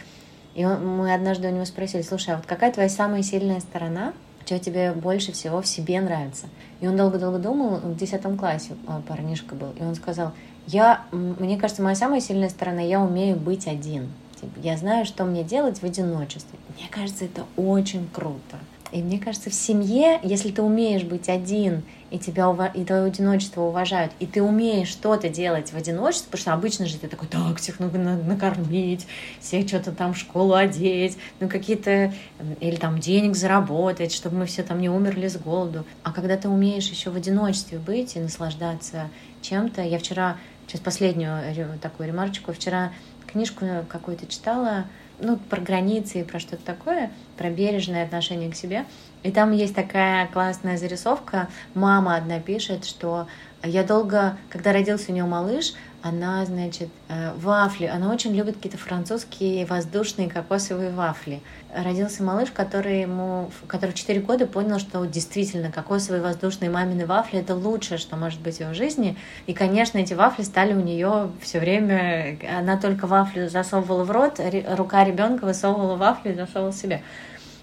[0.54, 4.12] и он, мы однажды у него спросили, слушай, а вот какая твоя самая сильная сторона,
[4.44, 6.46] что тебе больше всего в себе нравится?
[6.80, 10.32] И он долго-долго думал, в 10 классе а, парнишка был, и он сказал,
[10.66, 14.08] я, мне кажется, моя самая сильная сторона, я умею быть один.
[14.40, 16.58] Типа, я знаю, что мне делать в одиночестве.
[16.76, 18.58] Мне кажется, это очень круто.
[18.92, 23.62] И мне кажется, в семье, если ты умеешь быть один, и тебя и твое одиночество
[23.62, 27.58] уважают, и ты умеешь что-то делать в одиночестве, потому что обычно же ты такой, так,
[27.58, 29.06] всех нужно накормить,
[29.40, 32.12] всех что-то там в школу одеть, ну какие-то,
[32.60, 35.86] или там денег заработать, чтобы мы все там не умерли с голоду.
[36.02, 39.08] А когда ты умеешь еще в одиночестве быть и наслаждаться
[39.40, 40.36] чем-то, я вчера,
[40.72, 42.92] сейчас последнюю такую ремарочку, вчера
[43.26, 44.86] книжку какую-то читала,
[45.20, 48.86] ну, про границы и про что-то такое, про бережное отношение к себе.
[49.22, 51.48] И там есть такая классная зарисовка.
[51.74, 53.28] Мама одна пишет, что
[53.62, 58.76] я долго, когда родился у нее малыш, она, значит, э, вафли, она очень любит какие-то
[58.76, 61.40] французские воздушные кокосовые вафли.
[61.74, 67.38] Родился малыш, который ему, который в 4 года понял, что действительно кокосовые воздушные мамины вафли
[67.38, 69.16] это лучшее, что может быть в его жизни.
[69.46, 74.40] И, конечно, эти вафли стали у нее все время, она только вафлю засовывала в рот,
[74.76, 77.02] рука ребенка высовывала вафли и засовывала себе.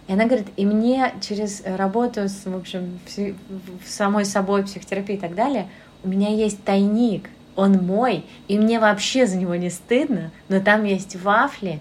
[0.07, 2.99] И она говорит, и мне через работу с, в общем,
[3.85, 5.67] самой собой, психотерапией и так далее,
[6.03, 10.85] у меня есть тайник, он мой, и мне вообще за него не стыдно, но там
[10.85, 11.79] есть вафли,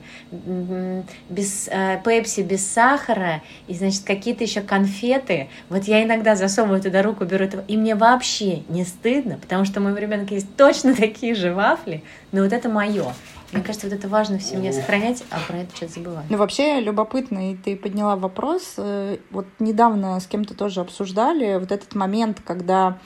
[1.28, 5.48] без э, пепси, без сахара, и, значит, какие-то еще конфеты.
[5.68, 9.80] Вот я иногда засовываю туда руку, беру этого, и мне вообще не стыдно, потому что
[9.80, 12.02] у моего ребенка есть точно такие же вафли,
[12.32, 13.12] но вот это мое.
[13.52, 16.24] Мне кажется, вот это важно в семье сохранять, а про это что-то забывать.
[16.28, 18.74] Ну, вообще любопытно, и ты подняла вопрос.
[18.76, 22.98] Э, вот недавно с кем-то тоже обсуждали вот этот момент, когда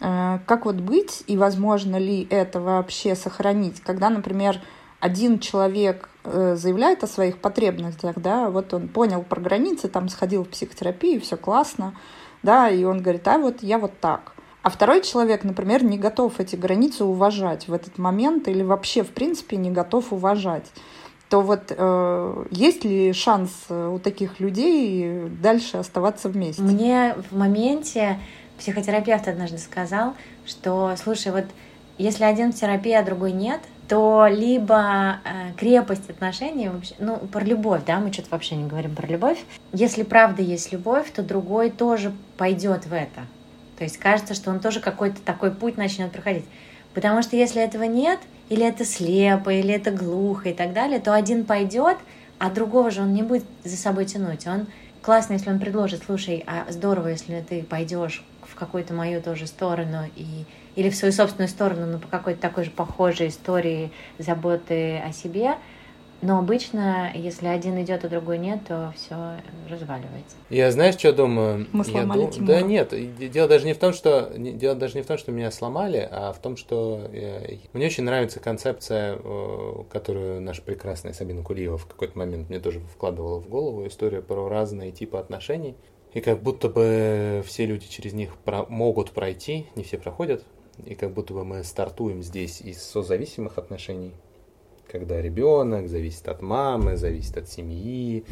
[0.00, 4.60] как вот быть и возможно ли это вообще сохранить, когда, например,
[5.00, 10.44] один человек э, заявляет о своих потребностях, да, вот он понял про границы, там сходил
[10.44, 11.94] в психотерапию, все классно,
[12.42, 16.40] да, и он говорит, а вот я вот так а второй человек, например, не готов
[16.40, 20.66] эти границы уважать в этот момент или вообще, в принципе, не готов уважать
[21.28, 26.62] то вот э, есть ли шанс э, у таких людей дальше оставаться вместе?
[26.62, 28.18] Мне в моменте
[28.58, 30.14] психотерапевт однажды сказал,
[30.46, 31.44] что, слушай, вот
[31.98, 37.42] если один в терапии, а другой нет, то либо э, крепость отношений, вообще, ну, про
[37.42, 39.42] любовь, да, мы что-то вообще не говорим про любовь.
[39.72, 43.22] Если правда есть любовь, то другой тоже пойдет в это.
[43.78, 46.44] То есть кажется, что он тоже какой-то такой путь начнет проходить.
[46.94, 48.18] Потому что если этого нет,
[48.48, 51.96] или это слепо, или это глухо и так далее, то один пойдет,
[52.38, 54.46] а другого же он не будет за собой тянуть.
[54.46, 54.66] Он
[55.00, 58.24] классно, если он предложит, слушай, а здорово, если ты пойдешь
[58.58, 60.44] какую-то мою тоже сторону и
[60.76, 65.56] или в свою собственную сторону, но по какой-то такой же похожей истории заботы о себе,
[66.20, 69.36] Но обычно, если один идет, а другой нет, то все
[69.68, 70.36] разваливается.
[70.50, 71.68] Я знаешь, что думаю?
[71.70, 72.46] Мы сломали я дум...
[72.46, 72.92] Да нет,
[73.30, 76.32] дело даже не в том, что дело даже не в том, что меня сломали, а
[76.32, 77.42] в том, что я...
[77.72, 79.16] мне очень нравится концепция,
[79.90, 84.48] которую наша прекрасная Сабина Кулиева в какой-то момент мне тоже вкладывала в голову, история про
[84.48, 85.76] разные типы отношений.
[86.14, 88.64] И как будто бы все люди через них про...
[88.66, 90.44] могут пройти, не все проходят,
[90.84, 94.12] и как будто бы мы стартуем здесь из созависимых отношений,
[94.90, 98.24] когда ребенок зависит от мамы, зависит от семьи,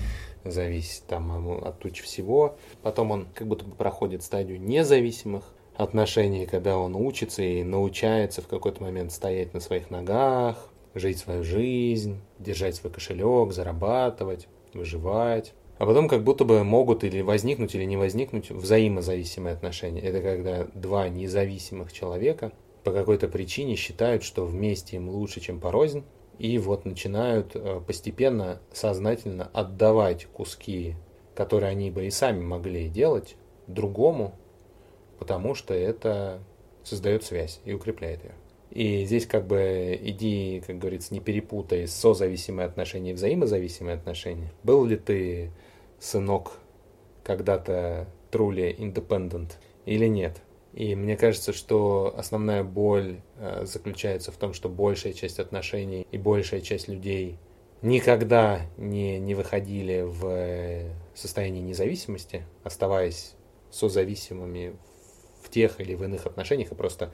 [0.44, 2.56] зависит там от туч всего.
[2.82, 5.44] Потом он как будто бы проходит стадию независимых
[5.76, 11.44] отношений, когда он учится и научается в какой-то момент стоять на своих ногах, жить свою
[11.44, 15.52] жизнь, держать свой кошелек, зарабатывать, выживать.
[15.78, 20.00] А потом как будто бы могут или возникнуть, или не возникнуть взаимозависимые отношения.
[20.00, 22.52] Это когда два независимых человека
[22.82, 26.04] по какой-то причине считают, что вместе им лучше, чем порознь,
[26.38, 30.94] и вот начинают э, постепенно, сознательно отдавать куски,
[31.34, 34.34] которые они бы и сами могли делать, другому,
[35.18, 36.40] потому что это
[36.84, 38.34] создает связь и укрепляет ее.
[38.70, 44.52] И здесь как бы иди, как говорится, не перепутай созависимые отношения и взаимозависимые отношения.
[44.62, 45.50] Был ли ты,
[45.98, 46.52] сынок,
[47.24, 49.52] когда-то truly independent
[49.84, 50.40] или нет?
[50.72, 56.18] И мне кажется, что основная боль э, заключается в том, что большая часть отношений и
[56.18, 57.38] большая часть людей
[57.80, 63.34] никогда не, не выходили в состояние независимости, оставаясь
[63.70, 64.76] созависимыми
[65.42, 67.12] в тех или в иных отношениях и просто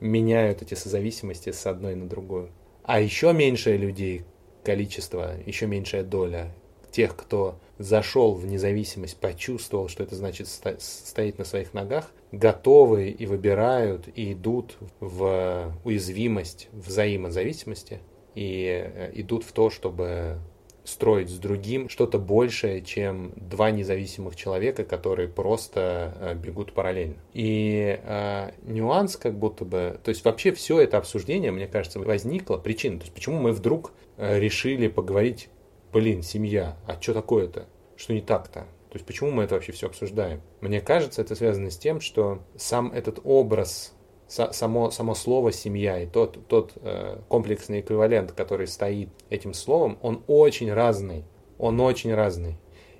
[0.00, 2.50] меняют эти созависимости с одной на другую.
[2.82, 4.24] А еще меньшее людей,
[4.64, 6.52] количество, еще меньшая доля
[6.90, 13.26] тех, кто зашел в независимость, почувствовал, что это значит стоять на своих ногах, готовы и
[13.26, 18.00] выбирают и идут в уязвимость взаимозависимости
[18.34, 20.38] и э, идут в то, чтобы
[20.84, 27.16] строить с другим что-то большее, чем два независимых человека, которые просто э, бегут параллельно.
[27.32, 32.56] И э, нюанс как будто бы, то есть вообще все это обсуждение, мне кажется, возникло,
[32.56, 35.48] причина, то есть почему мы вдруг э, решили поговорить,
[35.92, 37.66] блин, семья, а что такое-то,
[37.96, 38.60] что не так-то?
[38.60, 40.42] То есть почему мы это вообще все обсуждаем?
[40.60, 43.94] Мне кажется, это связано с тем, что сам этот образ
[44.28, 50.22] само, само слово «семья» и тот, тот э, комплексный эквивалент, который стоит этим словом, он
[50.26, 51.24] очень разный.
[51.58, 52.56] Он очень разный.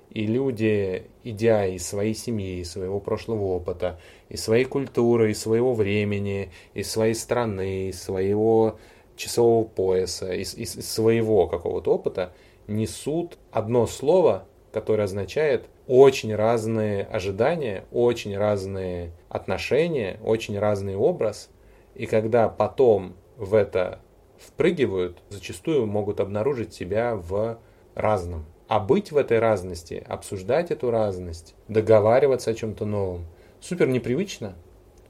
[0.09, 5.73] И люди, идя из своей семьи, из своего прошлого опыта, из своей культуры, из своего
[5.73, 8.77] времени, из своей страны, из своего
[9.15, 12.33] часового пояса, из, из, из своего какого-то опыта,
[12.67, 21.49] несут одно слово, которое означает очень разные ожидания, очень разные отношения, очень разный образ.
[21.95, 23.99] И когда потом в это
[24.37, 27.59] впрыгивают, зачастую могут обнаружить себя в
[27.95, 28.45] разном.
[28.67, 33.25] А быть в этой разности, обсуждать эту разность, договариваться о чем-то новом,
[33.59, 34.55] супер непривычно,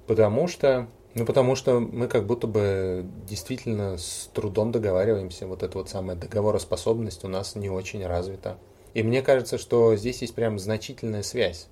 [0.08, 5.46] потому что, ну, потому что мы как будто бы действительно с трудом договариваемся.
[5.46, 8.58] Вот эта вот самая договороспособность у нас не очень развита.
[8.94, 11.68] И мне кажется, что здесь есть прям значительная связь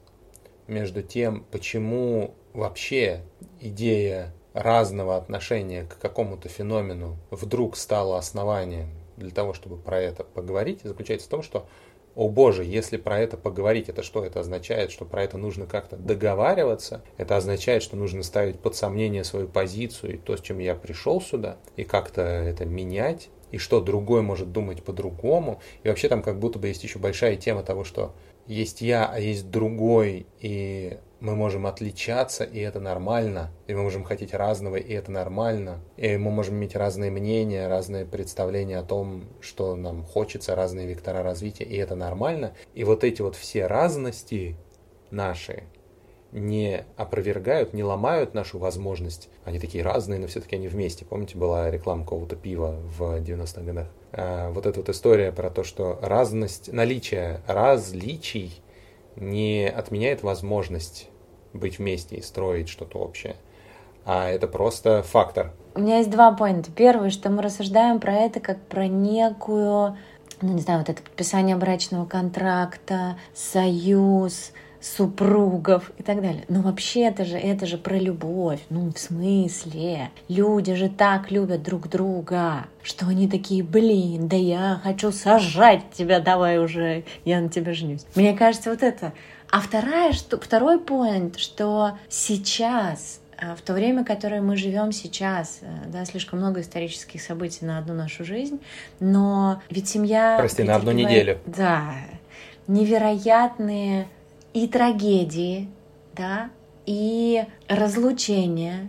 [0.68, 3.24] между тем, почему вообще
[3.60, 10.82] идея разного отношения к какому-то феномену вдруг стала основанием для того, чтобы про это поговорить,
[10.84, 11.68] заключается в том, что
[12.16, 14.26] о боже, если про это поговорить, это что?
[14.26, 19.24] Это означает, что про это нужно как-то договариваться, это означает, что нужно ставить под сомнение
[19.24, 23.82] свою позицию и то, с чем я пришел сюда, и как-то это менять, и что
[23.82, 25.62] другой может думать по-другому.
[25.84, 28.14] И вообще там как будто бы есть еще большая тема того, что
[28.48, 34.04] есть я, а есть другой, и мы можем отличаться, и это нормально, и мы можем
[34.04, 39.26] хотеть разного, и это нормально, и мы можем иметь разные мнения, разные представления о том,
[39.40, 42.54] что нам хочется, разные вектора развития, и это нормально.
[42.74, 44.58] И вот эти вот все разности
[45.12, 45.64] наши,
[46.32, 49.30] не опровергают, не ломают нашу возможность.
[49.44, 51.06] Они такие разные, но все-таки они вместе.
[51.06, 53.88] Помните, была реклама какого-то пива в 90-х годах?
[54.14, 58.62] А, вот эта вот история про то, что разность, наличие различий
[59.18, 61.11] не отменяет возможность
[61.54, 63.36] быть вместе и строить что-то общее.
[64.06, 65.52] А это просто фактор.
[65.76, 66.72] У меня есть два поинта.
[66.72, 69.98] Первый, что мы рассуждаем про это как про некую,
[70.42, 76.44] ну не знаю, вот это подписание брачного контракта, союз, супругов и так далее.
[76.50, 78.60] Но вообще это же, это же про любовь.
[78.70, 80.10] Ну, в смысле?
[80.28, 86.20] Люди же так любят друг друга, что они такие, блин, да я хочу сажать тебя,
[86.20, 88.06] давай уже, я на тебя женюсь.
[88.16, 89.14] Мне кажется, вот это.
[89.52, 95.60] А вторая, что, второй поинт, что сейчас а, в то время, которое мы живем сейчас,
[95.62, 98.62] э, да, слишком много исторических событий на одну нашу жизнь,
[99.02, 100.38] но ведь семья...
[100.38, 101.40] Прости, на одну неделю.
[101.46, 101.96] Да,
[102.68, 104.08] невероятные
[104.54, 105.70] и трагедии,
[106.14, 106.50] да,
[106.86, 108.88] и разлучения,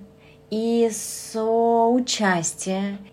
[0.53, 1.49] и соучастие,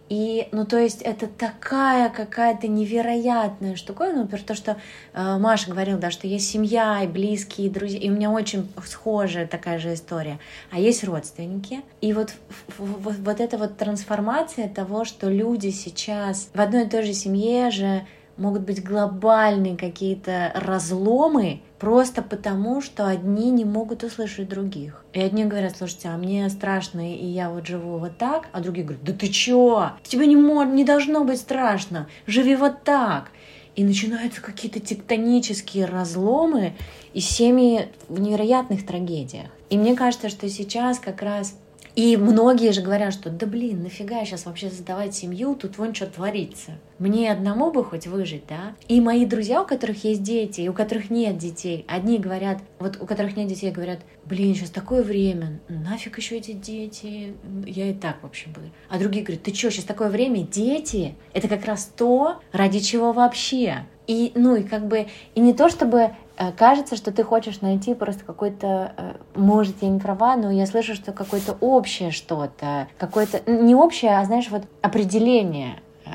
[0.10, 4.76] и, ну, то есть это такая какая-то невероятная штука, ну, например, то, что
[5.14, 8.70] э, Маша говорила, да, что есть семья и близкие, и друзья, и у меня очень
[8.86, 10.38] схожая такая же история,
[10.70, 12.34] а есть родственники, и вот,
[12.78, 17.72] вот, вот эта вот трансформация того, что люди сейчас в одной и той же семье
[17.72, 18.06] же
[18.40, 25.04] могут быть глобальные какие-то разломы, просто потому, что одни не могут услышать других.
[25.14, 28.86] И одни говорят, слушайте, а мне страшно, и я вот живу вот так, а другие
[28.86, 29.92] говорят, да ты чё?
[30.04, 33.32] Тебе не, мож, не должно быть страшно, живи вот так.
[33.76, 36.74] И начинаются какие-то тектонические разломы
[37.14, 39.48] и семьи в невероятных трагедиях.
[39.70, 41.56] И мне кажется, что сейчас как раз
[42.00, 46.06] и многие же говорят, что да блин, нафига сейчас вообще создавать семью, тут вон что
[46.06, 46.80] творится.
[46.98, 48.74] Мне одному бы хоть выжить, да?
[48.88, 52.98] И мои друзья, у которых есть дети, и у которых нет детей, одни говорят, вот
[53.02, 57.34] у которых нет детей, говорят, блин, сейчас такое время, нафиг еще эти дети,
[57.66, 58.68] я и так, в общем, буду.
[58.88, 63.12] А другие говорят, ты что, сейчас такое время, дети, это как раз то, ради чего
[63.12, 63.86] вообще.
[64.08, 66.12] И, ну, и как бы, и не то чтобы
[66.58, 70.96] кажется, что ты хочешь найти просто какой-то, э, может, я не права, но я слышу,
[70.96, 76.10] что какое-то общее что-то, какое-то, не общее, а, знаешь, вот определение э,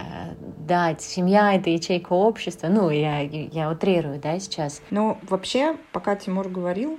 [0.59, 1.03] дать.
[1.03, 2.69] Семья— это ячейка общества.
[2.69, 4.81] Ну, я, я утрирую, да, сейчас.
[4.91, 6.99] Ну, вообще, пока Тимур говорил,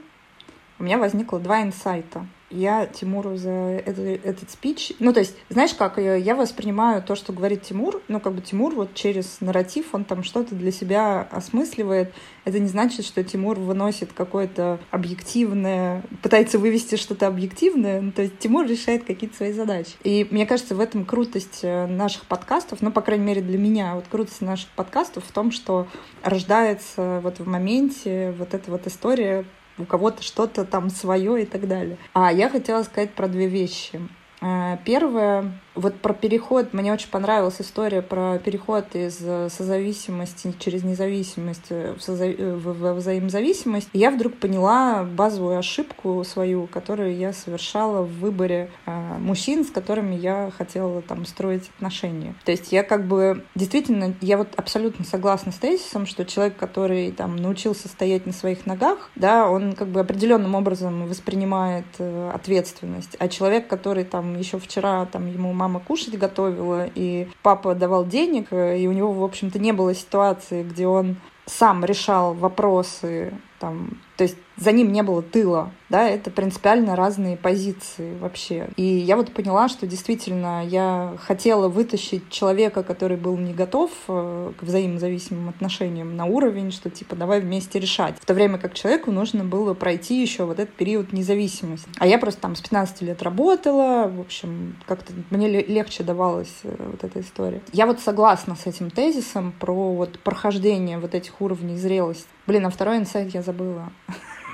[0.78, 4.94] у меня возникло два инсайта я Тимуру за это, этот спич...
[5.00, 8.74] Ну, то есть, знаешь как, я воспринимаю то, что говорит Тимур, ну, как бы Тимур
[8.76, 12.14] вот через нарратив, он там что-то для себя осмысливает.
[12.44, 18.38] Это не значит, что Тимур выносит какое-то объективное, пытается вывести что-то объективное, ну, то есть
[18.40, 19.92] Тимур решает какие-то свои задачи.
[20.04, 23.96] И мне кажется, в этом крутость э, наших подкастов, ну, по крайней мере, для меня,
[23.96, 25.88] вот крутость наших подкастов в том, что
[26.24, 29.46] рождается вот в моменте вот эта вот история
[29.78, 31.98] у кого-то что-то там свое и так далее.
[32.14, 34.00] А я хотела сказать про две вещи.
[34.42, 40.84] Э, первое, вот про переход, мне очень понравилась история про переход из э, созависимости через
[40.84, 42.30] независимость в, созав...
[42.38, 43.90] Э, в взаимозависимость.
[43.94, 50.16] Я вдруг поняла базовую ошибку свою, которую я совершала в выборе э, мужчин, с которыми
[50.16, 52.36] я хотела там строить отношения.
[52.46, 57.12] То есть я как бы действительно, я вот абсолютно согласна с тезисом, что человек, который
[57.12, 63.16] там научился стоять на своих ногах, да, он как бы определенным образом воспринимает э, ответственность.
[63.20, 68.48] А человек, который там еще вчера там ему мама кушать готовила, и папа давал денег,
[68.52, 73.98] э, и у него, в общем-то, не было ситуации, где он сам решал вопросы там,
[74.18, 78.70] то есть за ним не было тыла, да, это принципиально разные позиции вообще.
[78.78, 84.54] И я вот поняла, что действительно я хотела вытащить человека, который был не готов э,
[84.58, 88.16] к взаимозависимым отношениям на уровень, что типа давай вместе решать.
[88.20, 91.90] В то время как человеку нужно было пройти еще вот этот период независимости.
[91.98, 96.76] А я просто там с 15 лет работала, в общем, как-то мне легче давалась э,
[96.92, 97.62] вот эта история.
[97.74, 102.28] Я вот согласна с этим тезисом про вот прохождение вот этих уровней зрелости.
[102.48, 103.92] Блин, а второй инсайт я забыла.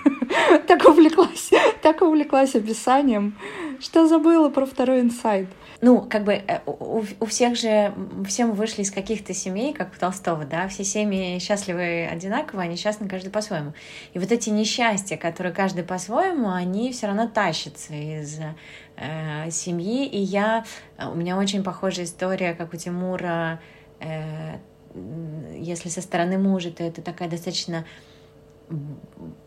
[0.67, 1.49] Так увлеклась,
[1.81, 3.37] так увлеклась описанием,
[3.79, 5.47] что забыла про второй инсайт.
[5.81, 7.93] Ну, как бы э, у, у всех же,
[8.27, 12.75] все мы вышли из каких-то семей, как у Толстого, да, все семьи счастливы одинаково, они
[12.75, 13.73] счастны каждый по-своему.
[14.13, 18.39] И вот эти несчастья, которые каждый по-своему, они все равно тащатся из
[18.97, 20.05] э, семьи.
[20.05, 20.65] И я,
[20.99, 23.59] у меня очень похожая история, как у Тимура,
[23.99, 24.57] э,
[25.57, 27.85] если со стороны мужа, то это такая достаточно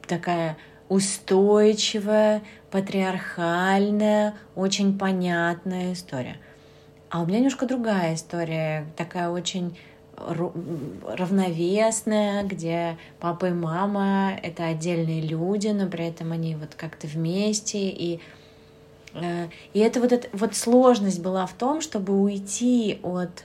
[0.07, 0.57] такая
[0.89, 6.37] устойчивая, патриархальная, очень понятная история.
[7.11, 9.77] А у меня немножко другая история, такая очень
[10.17, 17.89] равновесная, где папа и мама— это отдельные люди, но при этом они вот как-то вместе,
[17.89, 18.21] и
[19.15, 23.45] э, и это вот, эта вот сложность была в том, чтобы уйти от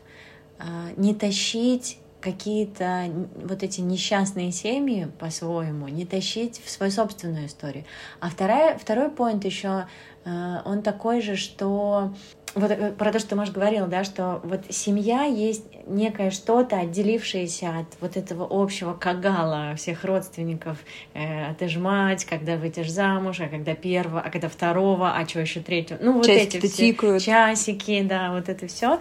[0.60, 3.06] а, не тащить какие-то
[3.36, 7.86] вот эти несчастные семьи по-своему, не тащить в свою собственную историю.
[8.20, 9.86] А вторая, второй поинт еще,
[10.26, 12.14] а, он такой же, что
[12.56, 17.80] вот э, про то, что Маш, говорила, да, что вот семья есть некое что-то, отделившееся
[17.80, 20.78] от вот этого общего кагала всех родственников.
[21.14, 25.28] Э, а ты ж мать, когда выйдешь замуж, а когда первого, а когда второго, а
[25.28, 26.00] что еще третьего.
[26.02, 27.24] Ну, вот Часики эти все тикают.
[27.24, 29.00] часики, да, вот это все.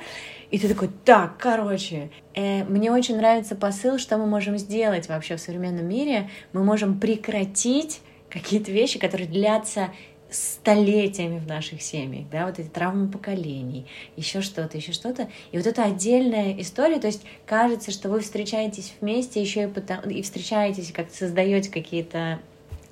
[0.50, 5.36] И ты такой, так, короче, э, мне очень нравится посыл, что мы можем сделать вообще
[5.36, 6.30] в современном мире.
[6.52, 9.90] Мы можем прекратить какие-то вещи, которые длятся
[10.30, 15.28] столетиями в наших семьях, да, вот эти травмы поколений, еще что-то, еще что-то.
[15.52, 20.10] И вот это отдельная история, то есть кажется, что вы встречаетесь вместе еще и, потому,
[20.10, 22.40] и встречаетесь, как создаете какие-то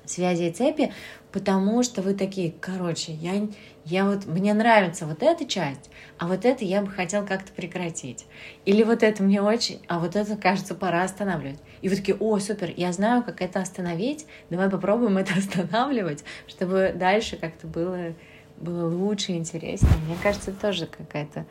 [0.09, 0.93] связи и цепи,
[1.31, 3.47] потому что вы такие, короче, я,
[3.85, 8.25] я вот, мне нравится вот эта часть, а вот это я бы хотел как-то прекратить.
[8.65, 11.59] Или вот это мне очень, а вот это, кажется, пора останавливать.
[11.81, 16.93] И вы такие, о, супер, я знаю, как это остановить, давай попробуем это останавливать, чтобы
[16.95, 18.13] дальше как-то было,
[18.57, 19.93] было лучше, интереснее.
[20.05, 21.45] Мне кажется, тоже какая-то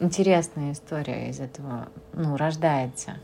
[0.00, 3.16] интересная история из этого, ну, рождается.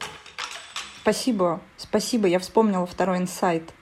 [1.09, 3.73] Спасибо, спасибо, я вспомнила второй инсайт.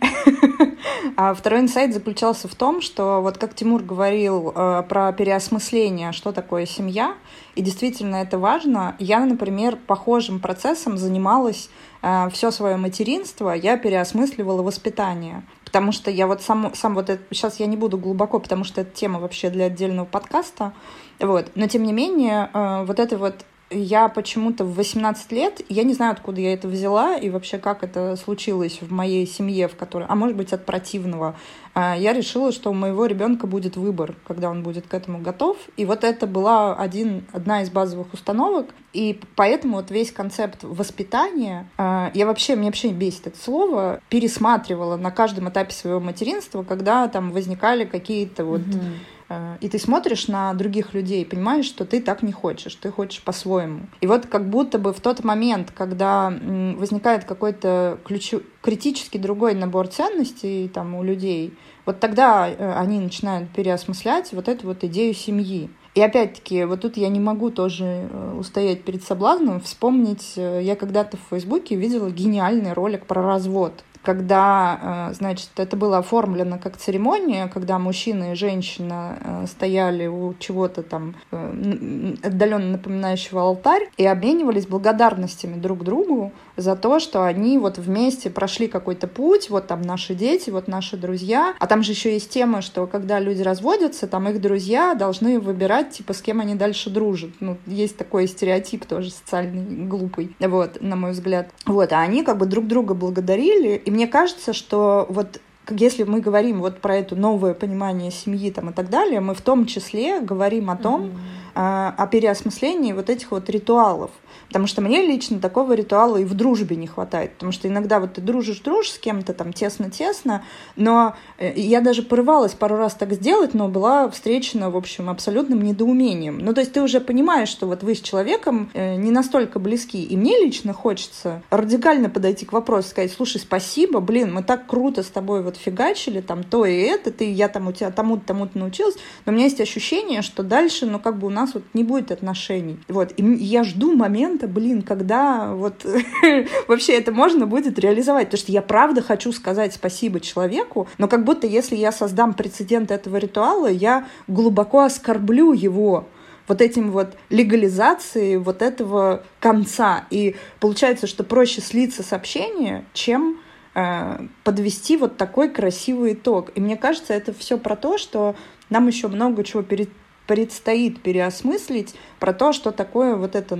[1.16, 6.32] А второй инсайт заключался в том, что вот как Тимур говорил э, про переосмысление, что
[6.32, 7.14] такое семья,
[7.54, 8.94] и действительно это важно.
[8.98, 11.70] Я, например, похожим процессом занималась
[12.02, 15.42] э, все свое материнство, я переосмысливала воспитание.
[15.64, 18.82] Потому что я вот сам, сам вот это, сейчас я не буду глубоко, потому что
[18.82, 20.72] это тема вообще для отдельного подкаста,
[21.18, 21.50] вот.
[21.56, 25.92] Но тем не менее, э, вот это вот я почему-то в 18 лет, я не
[25.92, 30.06] знаю, откуда я это взяла и вообще как это случилось в моей семье, в которой,
[30.08, 31.36] а может быть от противного,
[31.74, 35.58] а, я решила, что у моего ребенка будет выбор, когда он будет к этому готов.
[35.76, 38.74] И вот это была один, одна из базовых установок.
[38.92, 44.96] И поэтому вот весь концепт воспитания, а, я вообще, мне вообще бесит это слово, пересматривала
[44.96, 49.15] на каждом этапе своего материнства, когда там возникали какие-то вот mm-hmm
[49.60, 53.80] и ты смотришь на других людей, понимаешь, что ты так не хочешь, ты хочешь по-своему.
[54.00, 56.32] И вот как будто бы в тот момент, когда
[56.76, 58.42] возникает какой-то ключу...
[58.62, 61.54] критически другой набор ценностей там у людей,
[61.84, 65.70] вот тогда э, они начинают переосмыслять вот эту вот идею семьи.
[65.94, 71.16] И опять-таки, вот тут я не могу тоже э, устоять перед соблазном вспомнить, я когда-то
[71.16, 77.48] в Фейсбуке видела гениальный ролик про развод когда, э, значит, это было оформлено как церемония,
[77.48, 84.68] когда мужчина и женщина э, стояли у чего-то там э, отдаленно напоминающего алтарь и обменивались
[84.68, 90.14] благодарностями друг другу за то, что они вот вместе прошли какой-то путь, вот там наши
[90.14, 91.54] дети, вот наши друзья.
[91.58, 95.90] А там же еще есть тема, что когда люди разводятся, там их друзья должны выбирать,
[95.90, 97.30] типа, с кем они дальше дружат.
[97.40, 101.50] Ну, есть такой стереотип тоже социальный, глупый, вот, на мой взгляд.
[101.66, 105.40] Вот, а они как бы друг друга благодарили, и мне кажется, что вот
[105.70, 109.40] если мы говорим вот про это новое понимание семьи там и так далее, мы в
[109.40, 111.16] том числе говорим о том, mm-hmm.
[111.54, 114.10] о, о переосмыслении вот этих вот ритуалов.
[114.48, 117.32] Потому что мне лично такого ритуала и в дружбе не хватает.
[117.32, 120.44] Потому что иногда вот ты дружишь, дружишь с кем-то там тесно-тесно,
[120.76, 125.62] но э, я даже порывалась пару раз так сделать, но была встречена, в общем, абсолютным
[125.62, 126.38] недоумением.
[126.38, 130.02] Ну, то есть ты уже понимаешь, что вот вы с человеком э, не настолько близки.
[130.02, 135.02] И мне лично хочется радикально подойти к вопросу, сказать, слушай, спасибо, блин, мы так круто
[135.02, 138.58] с тобой вот фигачили, там то и это, ты, я там у тебя тому-то, тому-то
[138.58, 141.84] научилась, но у меня есть ощущение, что дальше, ну, как бы у нас вот не
[141.84, 142.78] будет отношений.
[142.88, 145.86] Вот, и я жду момент, момента, блин, когда вот
[146.68, 148.26] вообще это можно будет реализовать.
[148.26, 152.90] Потому что я правда хочу сказать спасибо человеку, но как будто если я создам прецедент
[152.90, 156.06] этого ритуала, я глубоко оскорблю его
[156.48, 160.04] вот этим вот легализацией вот этого конца.
[160.10, 163.40] И получается, что проще слиться с общения, чем
[163.74, 166.50] э, подвести вот такой красивый итог.
[166.54, 168.36] И мне кажется, это все про то, что
[168.70, 169.90] нам еще много чего перед
[170.26, 173.58] предстоит переосмыслить про то, что такое вот это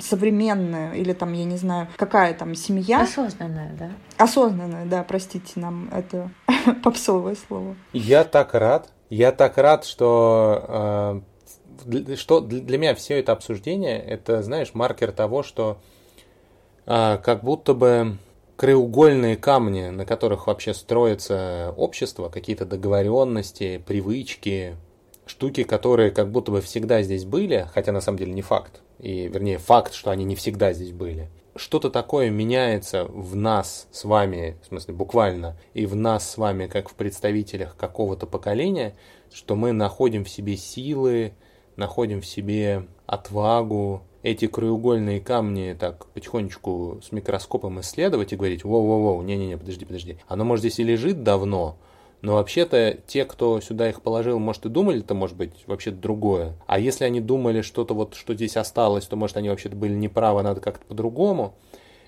[0.00, 3.02] современное, или там, я не знаю, какая там семья.
[3.02, 3.90] Осознанная, да?
[4.16, 6.30] Осознанная, да, простите нам это
[6.82, 7.76] попсовое слово.
[7.92, 11.22] Я так рад, я так рад, что,
[11.88, 15.78] э, что для меня все это обсуждение, это, знаешь, маркер того, что
[16.86, 18.18] э, как будто бы
[18.56, 24.76] краеугольные камни, на которых вообще строится общество, какие-то договоренности, привычки,
[25.26, 29.28] штуки, которые как будто бы всегда здесь были, хотя на самом деле не факт, и
[29.28, 31.30] вернее факт, что они не всегда здесь были.
[31.56, 36.66] Что-то такое меняется в нас с вами, в смысле буквально, и в нас с вами,
[36.66, 38.96] как в представителях какого-то поколения,
[39.32, 41.32] что мы находим в себе силы,
[41.76, 49.22] находим в себе отвагу, эти краеугольные камни так потихонечку с микроскопом исследовать и говорить, воу-воу-воу,
[49.22, 50.16] не-не-не, подожди, подожди.
[50.26, 51.76] Оно, может, здесь и лежит давно,
[52.24, 56.54] но вообще-то те, кто сюда их положил, может и думали, это может быть вообще другое.
[56.66, 60.42] А если они думали что-то вот, что здесь осталось, то может они вообще-то были неправы,
[60.42, 61.54] надо как-то по-другому.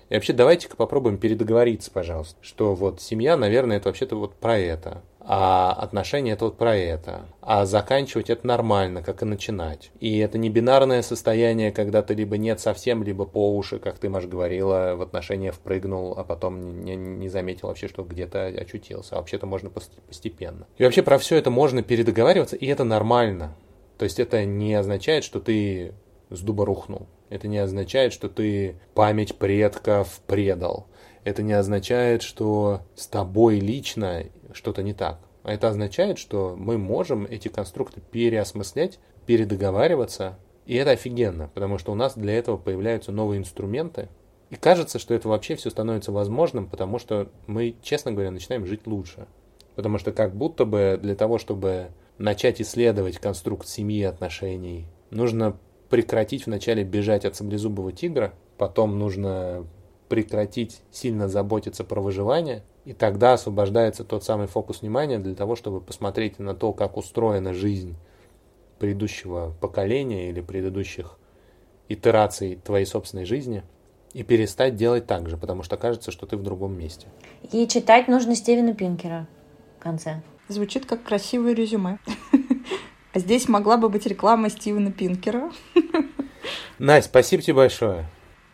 [0.09, 5.03] И вообще давайте-ка попробуем передоговориться, пожалуйста, что вот семья, наверное, это вообще-то вот про это.
[5.29, 7.25] А отношения это вот про это.
[7.41, 9.91] А заканчивать это нормально, как и начинать.
[9.99, 14.07] И это не бинарное состояние, когда ты либо нет совсем, либо по уши, как ты,
[14.07, 19.15] Маш, говорила, в отношения впрыгнул, а потом не, не заметил вообще, что где-то очутился.
[19.15, 20.65] А вообще-то можно постепенно.
[20.77, 23.53] И вообще про все это можно передоговариваться, и это нормально.
[23.97, 25.93] То есть это не означает, что ты
[26.29, 27.07] с дуба рухнул.
[27.29, 30.87] Это не означает, что ты память предков предал.
[31.27, 34.23] Это не означает, что с тобой лично
[34.57, 35.19] что-то не так.
[35.43, 41.93] А это означает, что мы можем эти конструкты переосмыслять, передоговариваться, и это офигенно, потому что
[41.93, 44.09] у нас для этого появляются новые инструменты,
[44.49, 48.87] и кажется, что это вообще все становится возможным, потому что мы, честно говоря, начинаем жить
[48.87, 49.27] лучше.
[49.75, 55.57] Потому что как будто бы для того, чтобы начать исследовать конструкт семьи и отношений, нужно
[55.89, 59.65] прекратить вначале бежать от саблезубого тигра, потом нужно
[60.09, 65.81] прекратить сильно заботиться про выживание, и тогда освобождается тот самый фокус внимания для того, чтобы
[65.81, 67.97] посмотреть на то, как устроена жизнь
[68.79, 71.17] предыдущего поколения или предыдущих
[71.89, 73.63] итераций твоей собственной жизни
[74.13, 77.07] и перестать делать так же, потому что кажется, что ты в другом месте.
[77.51, 79.27] И читать нужно Стивена Пинкера
[79.77, 80.21] в конце.
[80.47, 81.99] Звучит как красивое резюме.
[83.13, 85.51] А здесь могла бы быть реклама Стивена Пинкера.
[86.79, 88.05] Настя, спасибо тебе большое.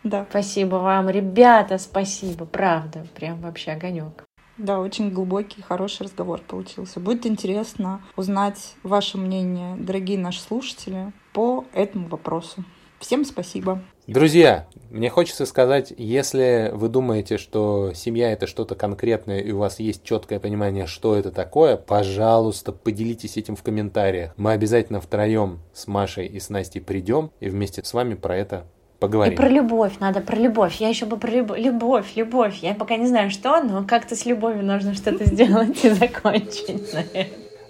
[0.04, 0.26] Да.
[0.30, 4.26] Спасибо вам, ребята, спасибо, правда, прям вообще огонек.
[4.58, 7.00] Да, очень глубокий, хороший разговор получился.
[7.00, 12.64] Будет интересно узнать ваше мнение, дорогие наши слушатели, по этому вопросу.
[13.00, 13.82] Всем спасибо.
[14.06, 19.80] Друзья, мне хочется сказать, если вы думаете, что семья это что-то конкретное и у вас
[19.80, 24.34] есть четкое понимание, что это такое, пожалуйста, поделитесь этим в комментариях.
[24.38, 28.66] Мы обязательно втроем с Машей и с Настей придем и вместе с вами про это
[29.04, 29.34] поговорим.
[29.34, 30.76] И про любовь, надо про любовь.
[30.76, 32.60] Я еще бы про любовь, любовь, любовь.
[32.62, 37.04] Я пока не знаю, что, но как-то с любовью нужно что-то сделать и закончить на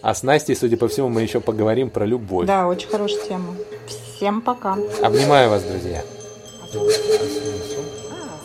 [0.04, 2.46] А с Настей, судя по всему, мы еще поговорим про любовь.
[2.46, 3.56] Да, очень хорошая тема.
[3.88, 4.78] Всем пока.
[5.02, 6.04] Обнимаю вас, друзья.
[8.12, 8.44] А,